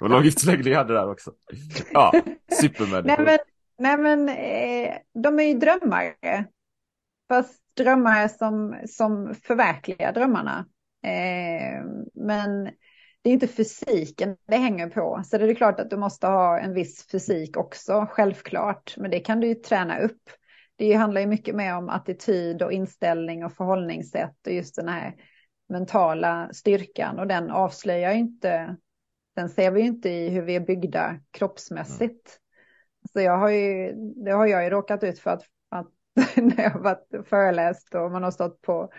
[0.00, 1.32] Vad lång utläggning hade där också.
[1.92, 2.12] Ja,
[2.60, 3.24] supermänniskor.
[3.24, 3.38] Nej
[3.78, 6.44] men, nej, men eh, de är ju drömmare.
[7.28, 10.66] Fast drömmare som, som förverkligar drömmarna.
[11.06, 11.84] Eh,
[12.14, 12.70] men
[13.24, 15.22] det är inte fysiken det hänger på.
[15.24, 18.94] Så det är klart att du måste ha en viss fysik också, självklart.
[18.96, 20.22] Men det kan du ju träna upp.
[20.76, 25.14] Det handlar ju mycket mer om attityd och inställning och förhållningssätt och just den här
[25.68, 28.76] mentala styrkan och den avslöjar inte,
[29.36, 32.38] den ser vi ju inte i hur vi är byggda kroppsmässigt.
[32.38, 33.08] Mm.
[33.12, 33.92] Så jag har ju,
[34.24, 35.90] det har jag ju råkat ut för att, att
[36.36, 38.92] när jag har varit föreläst och man har stått på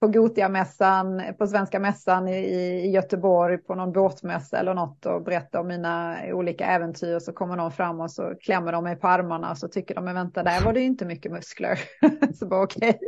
[0.00, 2.38] på Gotiamässan, på Svenska mässan i,
[2.84, 7.56] i Göteborg på någon båtmässa eller något och berättar om mina olika äventyr så kommer
[7.56, 10.42] någon fram och så klämmer de mig på armarna och så tycker de, men vänta,
[10.42, 11.80] där var det ju inte mycket muskler.
[12.34, 12.98] så bara okej.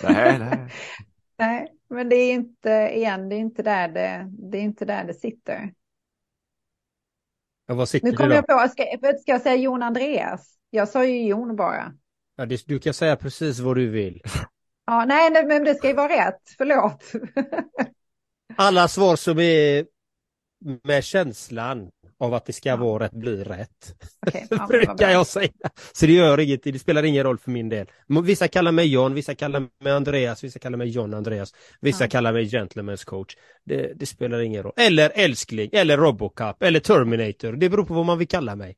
[0.00, 0.14] Okay.
[0.14, 0.68] Nej, nej.
[1.38, 5.04] nej, men det är inte, igen, det är inte där det, det, är inte där
[5.04, 5.72] det sitter.
[7.66, 8.84] Ja, vad sitter nu kommer jag på, ska,
[9.20, 10.56] ska jag säga Jon Andreas?
[10.70, 11.92] Jag sa ju Jon bara.
[12.36, 14.22] Ja, det, du kan säga precis vad du vill.
[14.90, 16.40] Ja, nej, men det ska ju vara rätt.
[16.58, 17.12] Förlåt.
[18.56, 19.86] Alla svar som är
[20.84, 23.94] med känslan av att det ska vara rätt blir rätt.
[24.26, 25.52] Okay, ja, brukar jag säga.
[25.92, 27.86] Så det gör inget, det spelar ingen roll för min del.
[28.24, 32.10] Vissa kallar mig John, vissa kallar mig Andreas, vissa kallar mig John Andreas, vissa ja.
[32.10, 33.36] kallar mig Gentlemen's coach.
[33.64, 34.72] Det, det, spelar ingen roll.
[34.76, 37.52] Eller älskling, eller Robocop, eller Terminator.
[37.52, 38.76] Det beror på vad man vill kalla mig.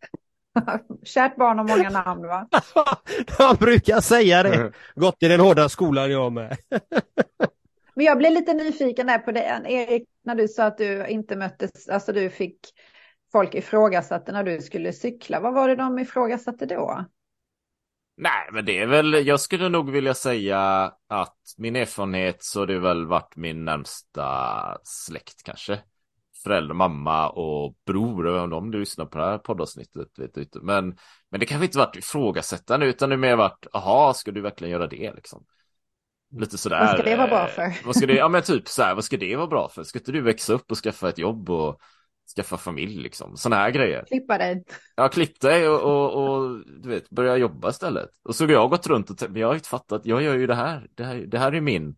[1.02, 2.48] Kärt barn har många namn va?
[3.38, 4.72] Han brukar säga det.
[4.94, 6.56] Gått i den hårda skolan jag med.
[7.94, 11.36] Men jag blev lite nyfiken där på det, Erik, när du sa att du inte
[11.36, 12.58] möttes, alltså du fick
[13.32, 15.40] folk ifrågasatte när du skulle cykla.
[15.40, 17.04] Vad var det de ifrågasatte då?
[18.16, 20.60] Nej, men det är väl, jag skulle nog vilja säga
[21.08, 25.80] att min erfarenhet så har det väl varit min närmsta släkt kanske
[26.42, 30.58] förälder, mamma och bror, om de lyssnar på det här poddavsnittet vet inte.
[30.62, 30.96] Men,
[31.30, 34.86] men det kanske inte varit ifrågasättande utan det mer varit, aha, ska du verkligen göra
[34.86, 35.44] det liksom?
[36.38, 36.80] Lite sådär.
[36.80, 37.86] Vad ska det vara bra för?
[37.86, 39.82] Vad ska det, ja men typ så här, vad ska det vara bra för?
[39.82, 41.80] Ska inte du växa upp och skaffa ett jobb och
[42.36, 43.36] skaffa familj liksom?
[43.36, 44.04] Sådana här grejer.
[44.08, 44.64] Klippa dig.
[44.96, 48.10] Ja, klipp dig och, och, och, du vet, börja jobba istället.
[48.24, 50.54] Och så har jag gått runt och jag har inte fattat, jag gör ju det
[50.54, 51.96] här, det här, det här är min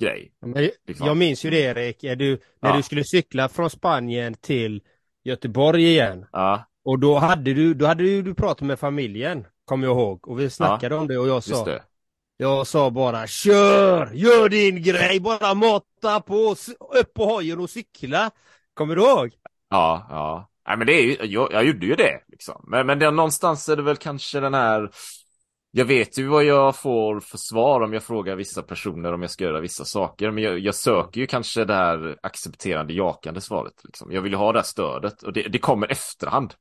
[0.00, 0.32] grej.
[0.40, 1.06] Men, liksom.
[1.06, 2.76] Jag minns ju det Erik, du, när ja.
[2.76, 4.82] du skulle cykla från Spanien till
[5.24, 6.26] Göteborg igen.
[6.32, 6.64] Ja.
[6.84, 10.28] Och då hade du, då hade du, du pratat med familjen, kommer jag ihåg.
[10.28, 11.00] Och vi snackade ja.
[11.00, 11.68] om det och jag sa
[12.36, 16.56] Jag sa bara kör, gör din grej, bara mata på,
[16.94, 18.30] upp på hojen och cykla.
[18.74, 19.30] Kommer du ihåg?
[19.70, 20.50] Ja, ja.
[20.68, 22.64] Nej men det är ju, jag, jag gjorde ju det liksom.
[22.66, 24.90] Men, men det, någonstans är det väl kanske den här
[25.76, 29.30] jag vet ju vad jag får för svar om jag frågar vissa personer om jag
[29.30, 30.30] ska göra vissa saker.
[30.30, 33.72] Men jag, jag söker ju kanske det här accepterande, jakande svaret.
[33.84, 34.12] Liksom.
[34.12, 36.54] Jag vill ju ha det här stödet och det, det kommer efterhand.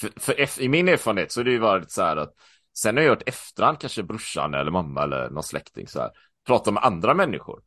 [0.00, 2.34] För, för, i min erfarenhet så är det ju varit så här att
[2.78, 6.10] sen har jag gjort efterhand, kanske brorsan eller mamma eller någon släkting så här,
[6.46, 7.62] prata med andra människor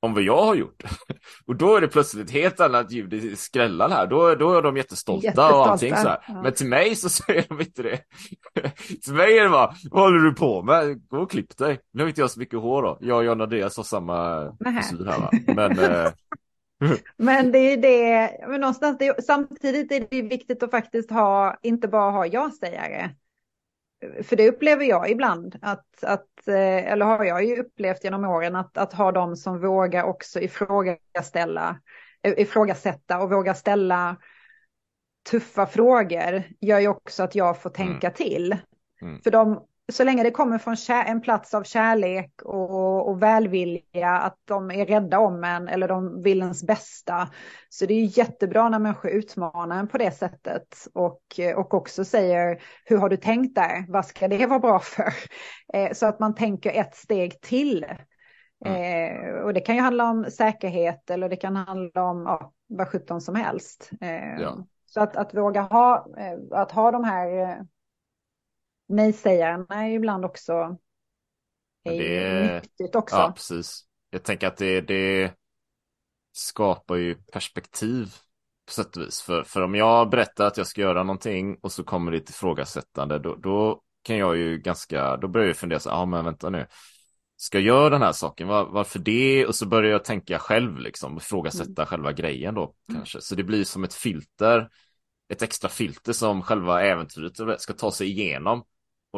[0.00, 0.82] om vad jag har gjort.
[1.46, 4.06] Och då är det plötsligt ett helt annat ljud i skrällan här.
[4.06, 5.56] Då, då är de jättestolta, jättestolta.
[5.56, 6.16] och allting så.
[6.28, 6.42] Ja.
[6.42, 8.00] Men till mig så säger de inte det.
[9.04, 11.08] till mig är det bara, vad håller du på med?
[11.08, 11.80] Gå och klipp dig.
[11.92, 12.98] Nu har inte jag så mycket hår då.
[13.00, 15.30] Jag och John Andreas har samma frisyr här va.
[15.46, 16.10] Men, eh...
[17.16, 21.88] men det är det, men någonstans, det, samtidigt är det viktigt att faktiskt ha, inte
[21.88, 23.10] bara ha ja-sägare
[24.22, 28.56] för det upplever jag ibland, att, att, eh, eller har jag ju upplevt genom åren,
[28.56, 31.78] att, att ha de som vågar också ifrågasätta,
[32.22, 34.16] eh, ifrågasätta och våga ställa
[35.30, 38.16] tuffa frågor gör ju också att jag får tänka mm.
[38.16, 38.56] till.
[39.02, 39.20] Mm.
[39.22, 40.76] För de, så länge det kommer från
[41.06, 46.22] en plats av kärlek och, och välvilja, att de är rädda om en eller de
[46.22, 47.28] vill ens bästa.
[47.68, 51.22] Så det är jättebra när människor utmanar en på det sättet och,
[51.56, 53.84] och också säger hur har du tänkt där?
[53.88, 55.12] Vad ska det vara bra för?
[55.72, 57.86] Eh, så att man tänker ett steg till.
[58.64, 59.26] Mm.
[59.26, 62.88] Eh, och det kan ju handla om säkerhet eller det kan handla om ja, vad
[62.88, 63.90] sjutton som helst.
[64.00, 64.66] Eh, ja.
[64.86, 66.06] Så att, att våga ha,
[66.52, 67.58] att ha de här
[68.88, 70.78] nej-sägarna är ibland också
[71.84, 73.16] är det, nyttigt också.
[73.16, 73.84] Ja, precis.
[74.10, 75.32] Jag tänker att det, det
[76.32, 78.14] skapar ju perspektiv
[78.66, 79.20] på sätt och vis.
[79.20, 82.30] För, för om jag berättar att jag ska göra någonting och så kommer det ett
[82.30, 86.50] ifrågasättande, då, då kan jag ju ganska, då börjar jag fundera så ja men vänta
[86.50, 86.66] nu,
[87.36, 89.46] ska jag göra den här saken, Var, varför det?
[89.46, 91.86] Och så börjar jag tänka själv liksom, ifrågasätta mm.
[91.86, 92.74] själva grejen då mm.
[93.00, 93.20] kanske.
[93.20, 94.68] Så det blir som ett filter,
[95.28, 98.62] ett extra filter som själva äventyret ska ta sig igenom.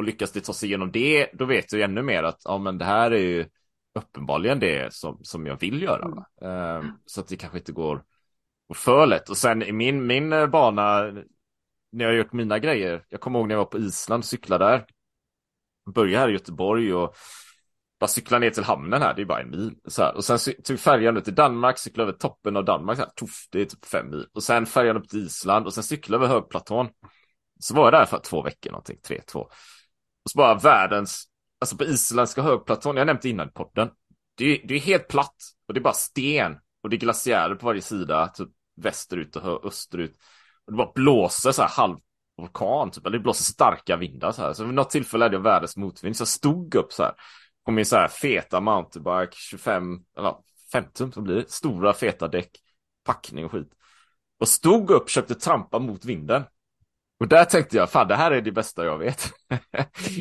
[0.00, 2.78] Och lyckas det ta sig igenom det, då vet jag ännu mer att ja, men
[2.78, 3.46] det här är ju
[3.94, 6.24] uppenbarligen det som, som jag vill göra.
[6.42, 6.76] Mm.
[6.76, 8.04] Um, så att det kanske inte går,
[8.74, 9.30] för lätt.
[9.30, 11.02] Och sen i min, min eh, bana,
[11.92, 14.24] när jag har gjort mina grejer, jag kommer ihåg när jag var på Island och
[14.24, 14.86] cyklade där.
[15.94, 17.14] Började här i Göteborg och
[18.00, 19.74] bara cykla ner till hamnen här, det är bara en mil.
[19.86, 20.16] Så här.
[20.16, 23.48] Och sen tog färjan ut till Danmark, cyklade över toppen av Danmark, så här, tuff,
[23.50, 24.26] det är typ fem mil.
[24.32, 26.88] Och sen färjan upp till Island och sen cyklade över högplatån.
[27.60, 29.50] Så var jag där för två veckor någonting, tre, två.
[30.30, 31.24] Så bara världens,
[31.60, 33.90] alltså på isländska högplatån, jag nämnde innan i podden.
[34.36, 35.36] Det är, det är helt platt
[35.68, 39.64] och det är bara sten och det är glaciärer på varje sida, typ västerut och
[39.64, 40.16] österut.
[40.66, 41.96] Och det bara blåser så här halv
[42.36, 44.52] orkan, typ, eller det blåser starka vindar så här.
[44.52, 47.14] Så vid något tillfälle hade jag världens motvind, så jag stod upp så här
[47.64, 50.34] på min så här feta mountainbike, 25, eller
[50.72, 52.50] 50 så blir det, stora feta däck,
[53.04, 53.72] packning och skit.
[54.40, 56.42] Och stod upp, försökte trampa mot vinden.
[57.20, 59.32] Och där tänkte jag, fan det här är det bästa jag vet.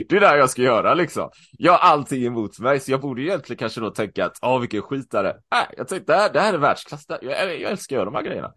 [0.10, 1.30] det är det här jag ska göra liksom.
[1.52, 4.82] Jag har allting emot mig, så jag borde egentligen kanske då tänka att, ja vilken
[4.82, 5.41] skit är det?
[5.52, 8.16] Nej, jag tänkte, det här, det här är världsklass, jag, jag älskar att göra de
[8.16, 8.54] här grejerna.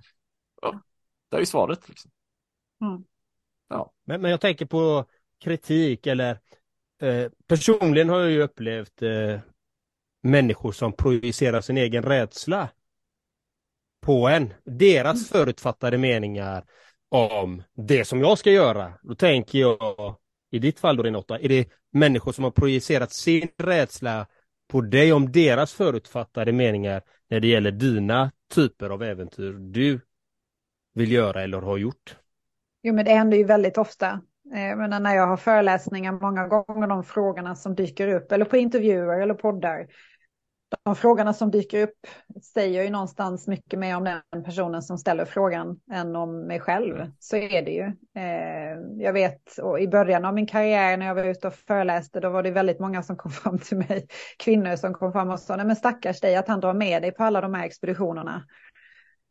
[0.63, 0.75] Och
[1.31, 2.11] det är ju svaret liksom.
[2.81, 3.05] Mm.
[3.69, 3.93] Ja.
[4.05, 5.05] Men, men jag tänker på
[5.45, 6.39] kritik eller
[7.03, 9.41] eh, personligen har jag ju upplevt eh,
[10.23, 12.69] människor som projicerar sin egen rädsla
[14.01, 14.55] på en.
[14.65, 16.65] Deras förutfattade meningar
[17.13, 18.93] om det som jag ska göra.
[19.03, 20.17] Då tänker jag,
[20.51, 24.27] i ditt fall då Renata, är det människor som har projicerat sin rädsla
[24.69, 30.01] på dig om deras förutfattade meningar när det gäller dina typer av äventyr du
[30.95, 32.17] vill göra eller har gjort?
[32.83, 34.21] Jo, men det händer ju väldigt ofta.
[34.55, 38.57] Eh, men när jag har föreläsningar, många gånger de frågorna som dyker upp, eller på
[38.57, 39.87] intervjuer eller poddar,
[40.85, 42.07] de frågorna som dyker upp
[42.55, 46.97] säger ju någonstans mycket mer om den personen som ställer frågan än om mig själv.
[46.97, 47.13] Mm.
[47.19, 47.85] Så är det ju.
[48.23, 52.21] Eh, jag vet, och i början av min karriär när jag var ute och föreläste,
[52.21, 54.07] då var det väldigt många som kom fram till mig,
[54.39, 57.13] kvinnor som kom fram och sa, nej men stackars dig att han drar med dig
[57.13, 58.45] på alla de här expeditionerna.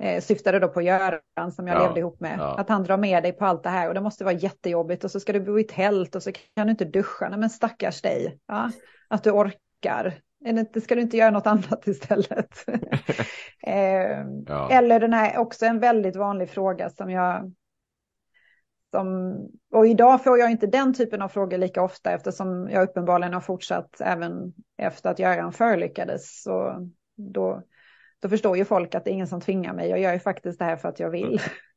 [0.03, 2.35] Eh, syftade då på Göran som jag ja, levde ihop med.
[2.39, 2.55] Ja.
[2.57, 5.11] Att han drar med dig på allt det här och det måste vara jättejobbigt och
[5.11, 7.29] så ska du bo i tält och så kan du inte duscha.
[7.29, 8.39] Nej men stackars dig.
[8.47, 8.71] Ja?
[9.07, 10.13] Att du orkar.
[10.45, 12.65] Eller ska du inte göra något annat istället?
[13.67, 14.69] eh, ja.
[14.71, 17.51] Eller den här också en väldigt vanlig fråga som jag
[18.91, 19.35] som,
[19.71, 23.41] och idag får jag inte den typen av frågor lika ofta eftersom jag uppenbarligen har
[23.41, 26.41] fortsatt även efter att Göran förolyckades.
[26.43, 27.63] Så då,
[28.19, 29.89] då förstår ju folk att det är ingen som tvingar mig.
[29.89, 31.41] Jag gör ju faktiskt det här för att jag vill.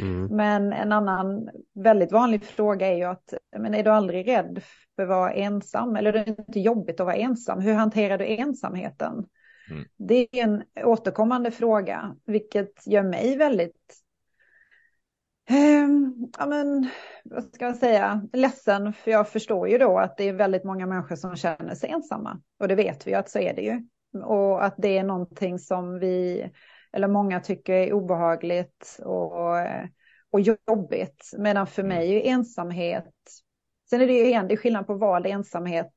[0.00, 0.36] Mm.
[0.36, 4.62] Men en annan väldigt vanlig fråga är ju att men är du aldrig rädd
[4.96, 5.96] för att vara ensam?
[5.96, 7.60] Eller är det inte jobbigt att vara ensam?
[7.60, 9.26] Hur hanterar du ensamheten?
[9.70, 9.84] Mm.
[9.96, 13.94] Det är en återkommande fråga, vilket gör mig väldigt
[15.50, 15.88] eh,
[16.38, 16.88] ja, men,
[17.24, 20.86] vad ska jag säga, ledsen, för jag förstår ju då att det är väldigt många
[20.86, 22.40] människor som känner sig ensamma.
[22.58, 23.82] Och det vet vi att så är det ju.
[24.24, 26.50] Och att det är någonting som vi
[26.92, 29.32] eller många tycker är obehagligt och,
[30.30, 31.30] och jobbigt.
[31.38, 31.96] Medan för mm.
[31.96, 33.14] mig är ensamhet,
[33.90, 35.92] sen är det ju igen, det är skillnad på val, ensamhet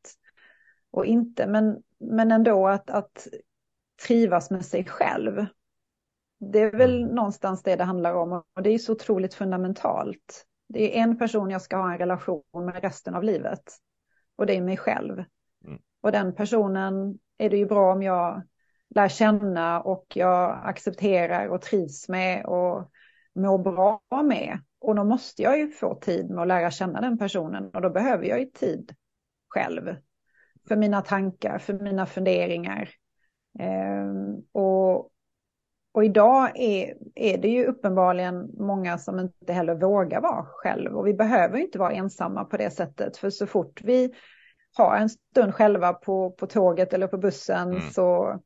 [0.92, 3.28] och inte, men, men ändå att, att
[4.08, 5.46] trivas med sig själv.
[6.40, 10.46] Det är väl någonstans det det handlar om och det är så otroligt fundamentalt.
[10.68, 13.64] Det är en person jag ska ha en relation med resten av livet
[14.36, 15.24] och det är mig själv.
[15.66, 15.80] Mm.
[16.02, 18.42] Och den personen är det ju bra om jag
[18.96, 22.92] lär känna och jag accepterar och trivs med och
[23.36, 24.60] mår bra med.
[24.80, 27.90] Och då måste jag ju få tid med att lära känna den personen och då
[27.90, 28.96] behöver jag ju tid
[29.48, 29.96] själv.
[30.68, 32.90] För mina tankar, för mina funderingar.
[33.60, 35.10] Ehm, och,
[35.94, 40.98] och idag är, är det ju uppenbarligen många som inte heller vågar vara själv.
[40.98, 43.18] Och vi behöver inte vara ensamma på det sättet.
[43.18, 44.14] För så fort vi
[44.78, 47.82] har en stund själva på, på tåget eller på bussen Mm.
[47.82, 48.40] så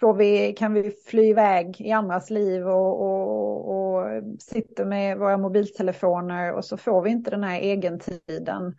[0.00, 5.36] får vi, kan vi fly iväg i andras liv och, och, och sitter med våra
[5.36, 8.74] mobiltelefoner och så får vi inte den här egentiden.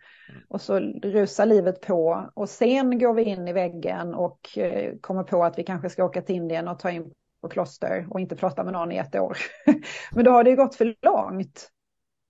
[0.48, 5.22] Och så rusar livet på och sen går vi in i väggen och eh, kommer
[5.22, 7.12] på att vi kanske ska åka till Indien och ta in
[7.42, 9.38] på kloster och inte prata med någon i ett år.
[10.12, 11.70] Men då har det ju gått för långt.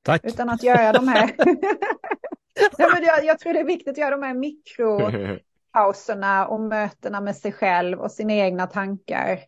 [0.02, 0.24] Tack.
[0.24, 1.30] Utan att göra de här...
[2.78, 5.00] Nej, men jag, jag tror det är viktigt att göra de här mikro
[5.76, 9.40] pauserna och mötena med sig själv och sina egna tankar.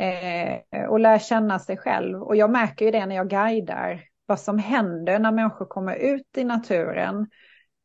[0.00, 2.22] Eh, och lär känna sig själv.
[2.22, 6.36] Och jag märker ju det när jag guidar vad som händer när människor kommer ut
[6.36, 7.26] i naturen,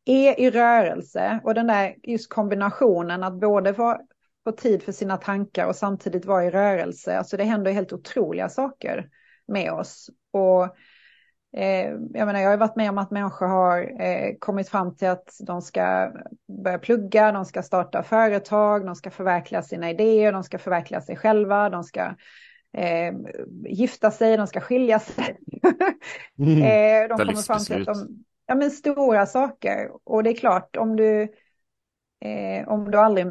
[0.06, 3.98] är i rörelse och den där just kombinationen att både få,
[4.44, 7.18] få tid för sina tankar och samtidigt vara i rörelse.
[7.18, 9.10] Alltså det händer helt otroliga saker
[9.48, 10.10] med oss.
[10.32, 10.76] Och
[12.14, 15.38] jag menar, jag har varit med om att människor har eh, kommit fram till att
[15.40, 16.12] de ska
[16.64, 21.16] börja plugga, de ska starta företag, de ska förverkliga sina idéer, de ska förverkliga sig
[21.16, 22.02] själva, de ska
[22.78, 23.14] eh,
[23.68, 25.38] gifta sig, de ska skilja sig.
[26.40, 26.62] Mm.
[26.62, 29.92] eh, de kommer fram till att de, ja men stora saker.
[30.04, 31.22] Och det är klart, om du,
[32.22, 33.28] eh, om du aldrig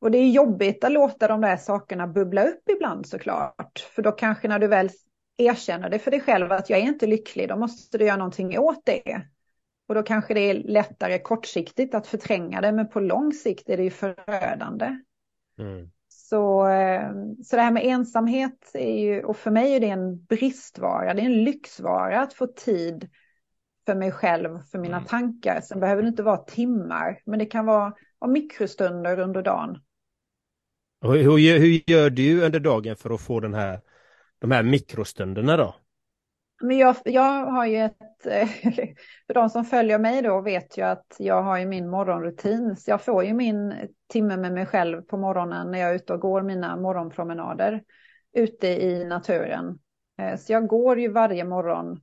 [0.00, 3.78] och det är jobbigt att låta de där sakerna bubbla upp ibland såklart.
[3.94, 4.90] För då kanske när du väl
[5.36, 8.58] erkänner det för dig själv att jag är inte lycklig, då måste du göra någonting
[8.58, 9.22] åt det.
[9.88, 13.76] Och då kanske det är lättare kortsiktigt att förtränga det, men på lång sikt är
[13.76, 14.98] det ju förödande.
[15.58, 15.90] Mm.
[16.08, 17.10] Så, eh,
[17.44, 21.22] så det här med ensamhet är ju, och för mig är det en bristvara, det
[21.22, 23.08] är en lyxvara att få tid
[23.86, 25.06] för mig själv, för mina Mm.
[25.08, 25.60] tankar.
[25.60, 27.94] Sen behöver det inte vara timmar, men det kan vara
[28.26, 29.78] mikrostunder under dagen.
[31.02, 33.80] Hur, gör- hur gör du under dagen för att få den här,
[34.38, 35.74] de här mikrostunderna då?
[36.60, 38.48] Men jag, jag har ju ett, eh,
[39.26, 42.76] för de som följer mig då vet ju att jag har ju min morgonrutin.
[42.76, 43.74] Så jag får ju min
[44.12, 47.82] timme med mig själv på morgonen när jag är ute och går mina morgonpromenader
[48.32, 49.78] ute i naturen.
[50.18, 52.00] Eh, så jag går ju varje morgon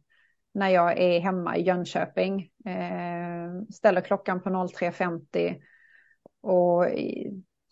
[0.54, 2.50] när jag är hemma i Jönköping.
[2.66, 5.56] Eh, ställer klockan på 03.50
[6.42, 6.86] och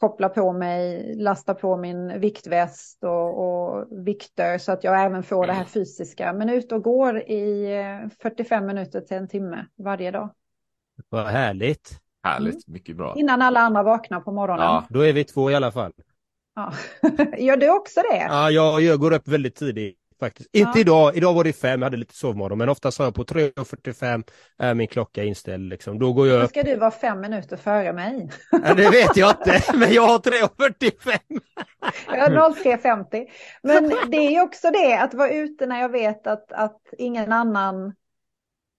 [0.01, 5.47] kopplar på mig, lastar på min viktväst och, och vikter så att jag även får
[5.47, 6.33] det här fysiska.
[6.33, 10.29] Men ut och går i eh, 45 minuter till en timme varje dag.
[11.09, 11.99] Vad härligt.
[12.23, 13.15] Härligt, mycket bra.
[13.17, 14.65] Innan alla andra vaknar på morgonen.
[14.65, 14.85] Ja.
[14.89, 15.91] Då är vi två i alla fall.
[16.55, 16.73] Ja.
[17.37, 18.27] Gör du också det?
[18.29, 20.49] Ja, jag, jag går upp väldigt tidigt faktiskt.
[20.53, 20.81] Inte Ja.
[20.81, 24.23] idag, idag var det fem, jag hade lite sovmorgon, men oftast har jag på 3.45
[24.57, 25.99] är min klocka inställd liksom.
[25.99, 28.29] Då går jag Då ska du vara fem minuter före mig.
[28.51, 31.19] Ja, det vet jag inte, men jag har 3.45.
[32.07, 33.25] Jag har 03.50.
[33.63, 37.31] Men det är ju också det att vara ute när jag vet att, att ingen
[37.31, 37.93] annan...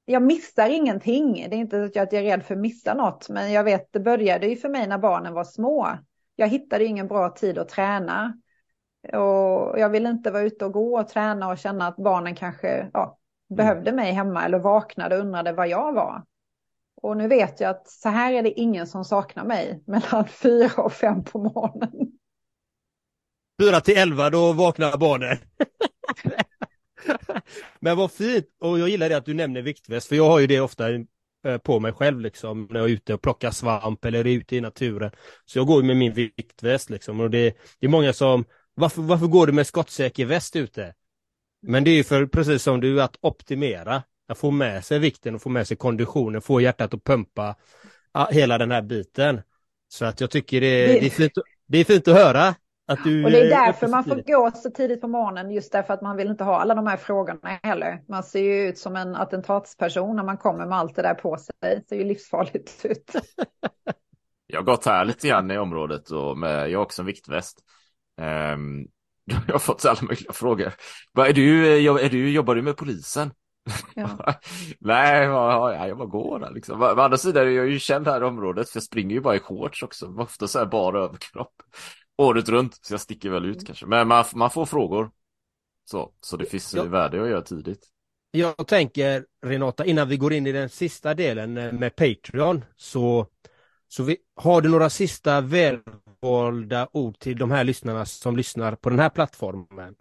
[0.05, 1.47] Jag missar ingenting.
[1.51, 3.29] Det är inte så att jag är rädd för att missa något.
[3.29, 5.89] Men jag vet, det började ju för mig när barnen var små.
[6.37, 8.33] Jag hittade ingen bra tid att träna.
[9.03, 12.91] Och jag ville inte vara ute och gå och träna och känna att barnen kanske
[12.93, 16.25] ja, behövde mig hemma eller vaknade och undrade vad jag var.
[17.03, 20.83] Och nu vet jag att så här är det ingen som saknar mig mellan fyra
[20.83, 22.13] och fem på morgonen.
[23.63, 25.39] 4 till 11, då vaknar barnen.
[27.81, 28.47] Men vad fint!
[28.61, 31.01] Och jag gillar det att du nämner viktväst, för jag har ju det ofta eh,
[31.63, 34.61] på mig själv liksom, när jag är ute och plockar svamp eller är ute i
[34.61, 35.11] naturen.
[35.45, 38.45] Så jag går med min viktväst liksom, och det, det är många som,
[38.75, 40.95] varför, varför går du med skottsäker väst ute?
[41.63, 45.35] Men det är ju för, precis som du, att optimera, att få med sig vikten
[45.35, 47.57] och få med sig konditionen, få hjärtat att pumpa,
[48.31, 49.41] hela den här biten.
[49.89, 51.33] Så att jag tycker det, Det- det, är, fint,
[51.67, 52.55] det är fint att höra
[52.87, 53.25] att du...
[53.25, 55.95] Och det är eh, därför uppe man får gå så tidigt på morgonen, just därför
[55.95, 58.03] att man vill inte ha alla de här frågorna heller.
[58.09, 61.37] Man ser ju ut som en attentatsperson när man kommer med allt det där på
[61.37, 61.55] sig.
[61.61, 63.11] Det ser ju livsfarligt ut.
[64.47, 67.59] Jag har gått här lite grann i området och med, jag har också en viktväst.
[68.23, 68.87] Ehm,
[69.47, 70.73] jag har fått alla möjliga frågor.
[71.19, 73.31] Är du, eh, är du, jobbar du med polisen?
[73.95, 74.35] Ja.
[74.81, 76.83] Nej, vad- ja, jag bara går där liksom.
[76.83, 79.37] Å andra sidan är jag ju känd här i området för jag springer ju bara
[79.37, 80.15] i shorts också.
[80.19, 81.55] Ofta så här bara överkropp.
[82.17, 82.79] året runt.
[82.83, 83.87] Så jag sticker väl ut kanske.
[83.87, 85.11] Men man, man får frågor.
[85.85, 86.85] Så, så det finns Ja.
[86.85, 87.89] värde att göra tidigt.
[88.31, 93.27] Jag tänker Renata, innan vi går in i den sista delen eh, med Patreon, så,
[93.89, 95.41] så vi, har du några sista
[96.23, 99.95] välvalda ord till de här lyssnarna som lyssnar på den här plattformen?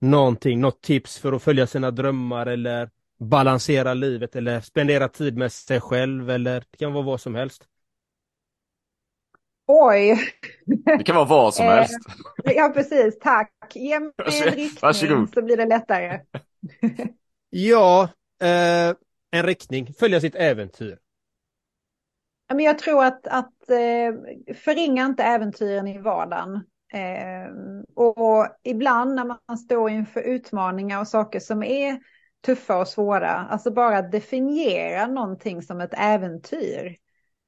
[0.00, 5.52] Någonting, något tips för att följa sina drömmar eller balansera livet eller spendera tid med
[5.52, 7.68] sig själv eller det kan vara vad som helst.
[9.66, 10.18] Oj,
[10.98, 11.98] Det kan vara vad som Eh, helst.
[12.44, 13.52] ja precis, tack.
[13.74, 15.34] Ge mig en riktning Varsågod.
[15.34, 16.20] så blir det lättare.
[17.50, 18.08] Ja,
[18.42, 18.94] eh,
[19.30, 20.98] en riktning, följa sitt äventyr.
[22.54, 26.54] Men jag tror att, att eh, förringa inte äventyren i vardagen.
[26.92, 27.52] Eh,
[27.94, 31.98] och, och ibland när man står inför utmaningar och saker som är
[32.46, 36.96] tuffa och svåra, alltså bara definiera någonting som ett äventyr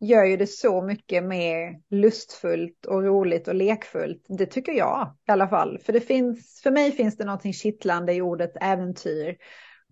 [0.01, 4.25] gör ju det så mycket mer lustfullt och roligt och lekfullt.
[4.29, 5.79] Det tycker jag i alla fall.
[5.79, 9.37] För det finns, för mig finns det någonting kittlande i ordet äventyr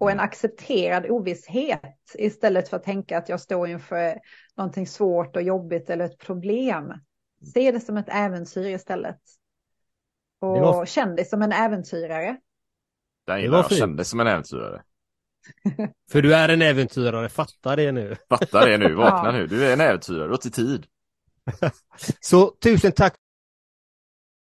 [0.02, 1.80] och en accepterad ovisshet
[2.14, 4.18] istället för att tänka att jag står inför
[4.56, 6.92] någonting svårt och jobbigt eller ett problem.
[7.54, 9.20] Se det som ett äventyr istället.
[10.40, 12.36] Och Det var- känn dig som en äventyrare.
[13.26, 13.78] Den Det gillar var jag.
[13.78, 14.82] kände som en äventyrare.
[16.12, 18.16] För du är en äventyrare, fatta det nu.
[18.28, 19.32] Fatta det nu, vakna Ja.
[19.32, 19.46] nu.
[19.46, 20.86] Du är en äventyrare, och till tid.
[22.20, 23.14] Så tusen tack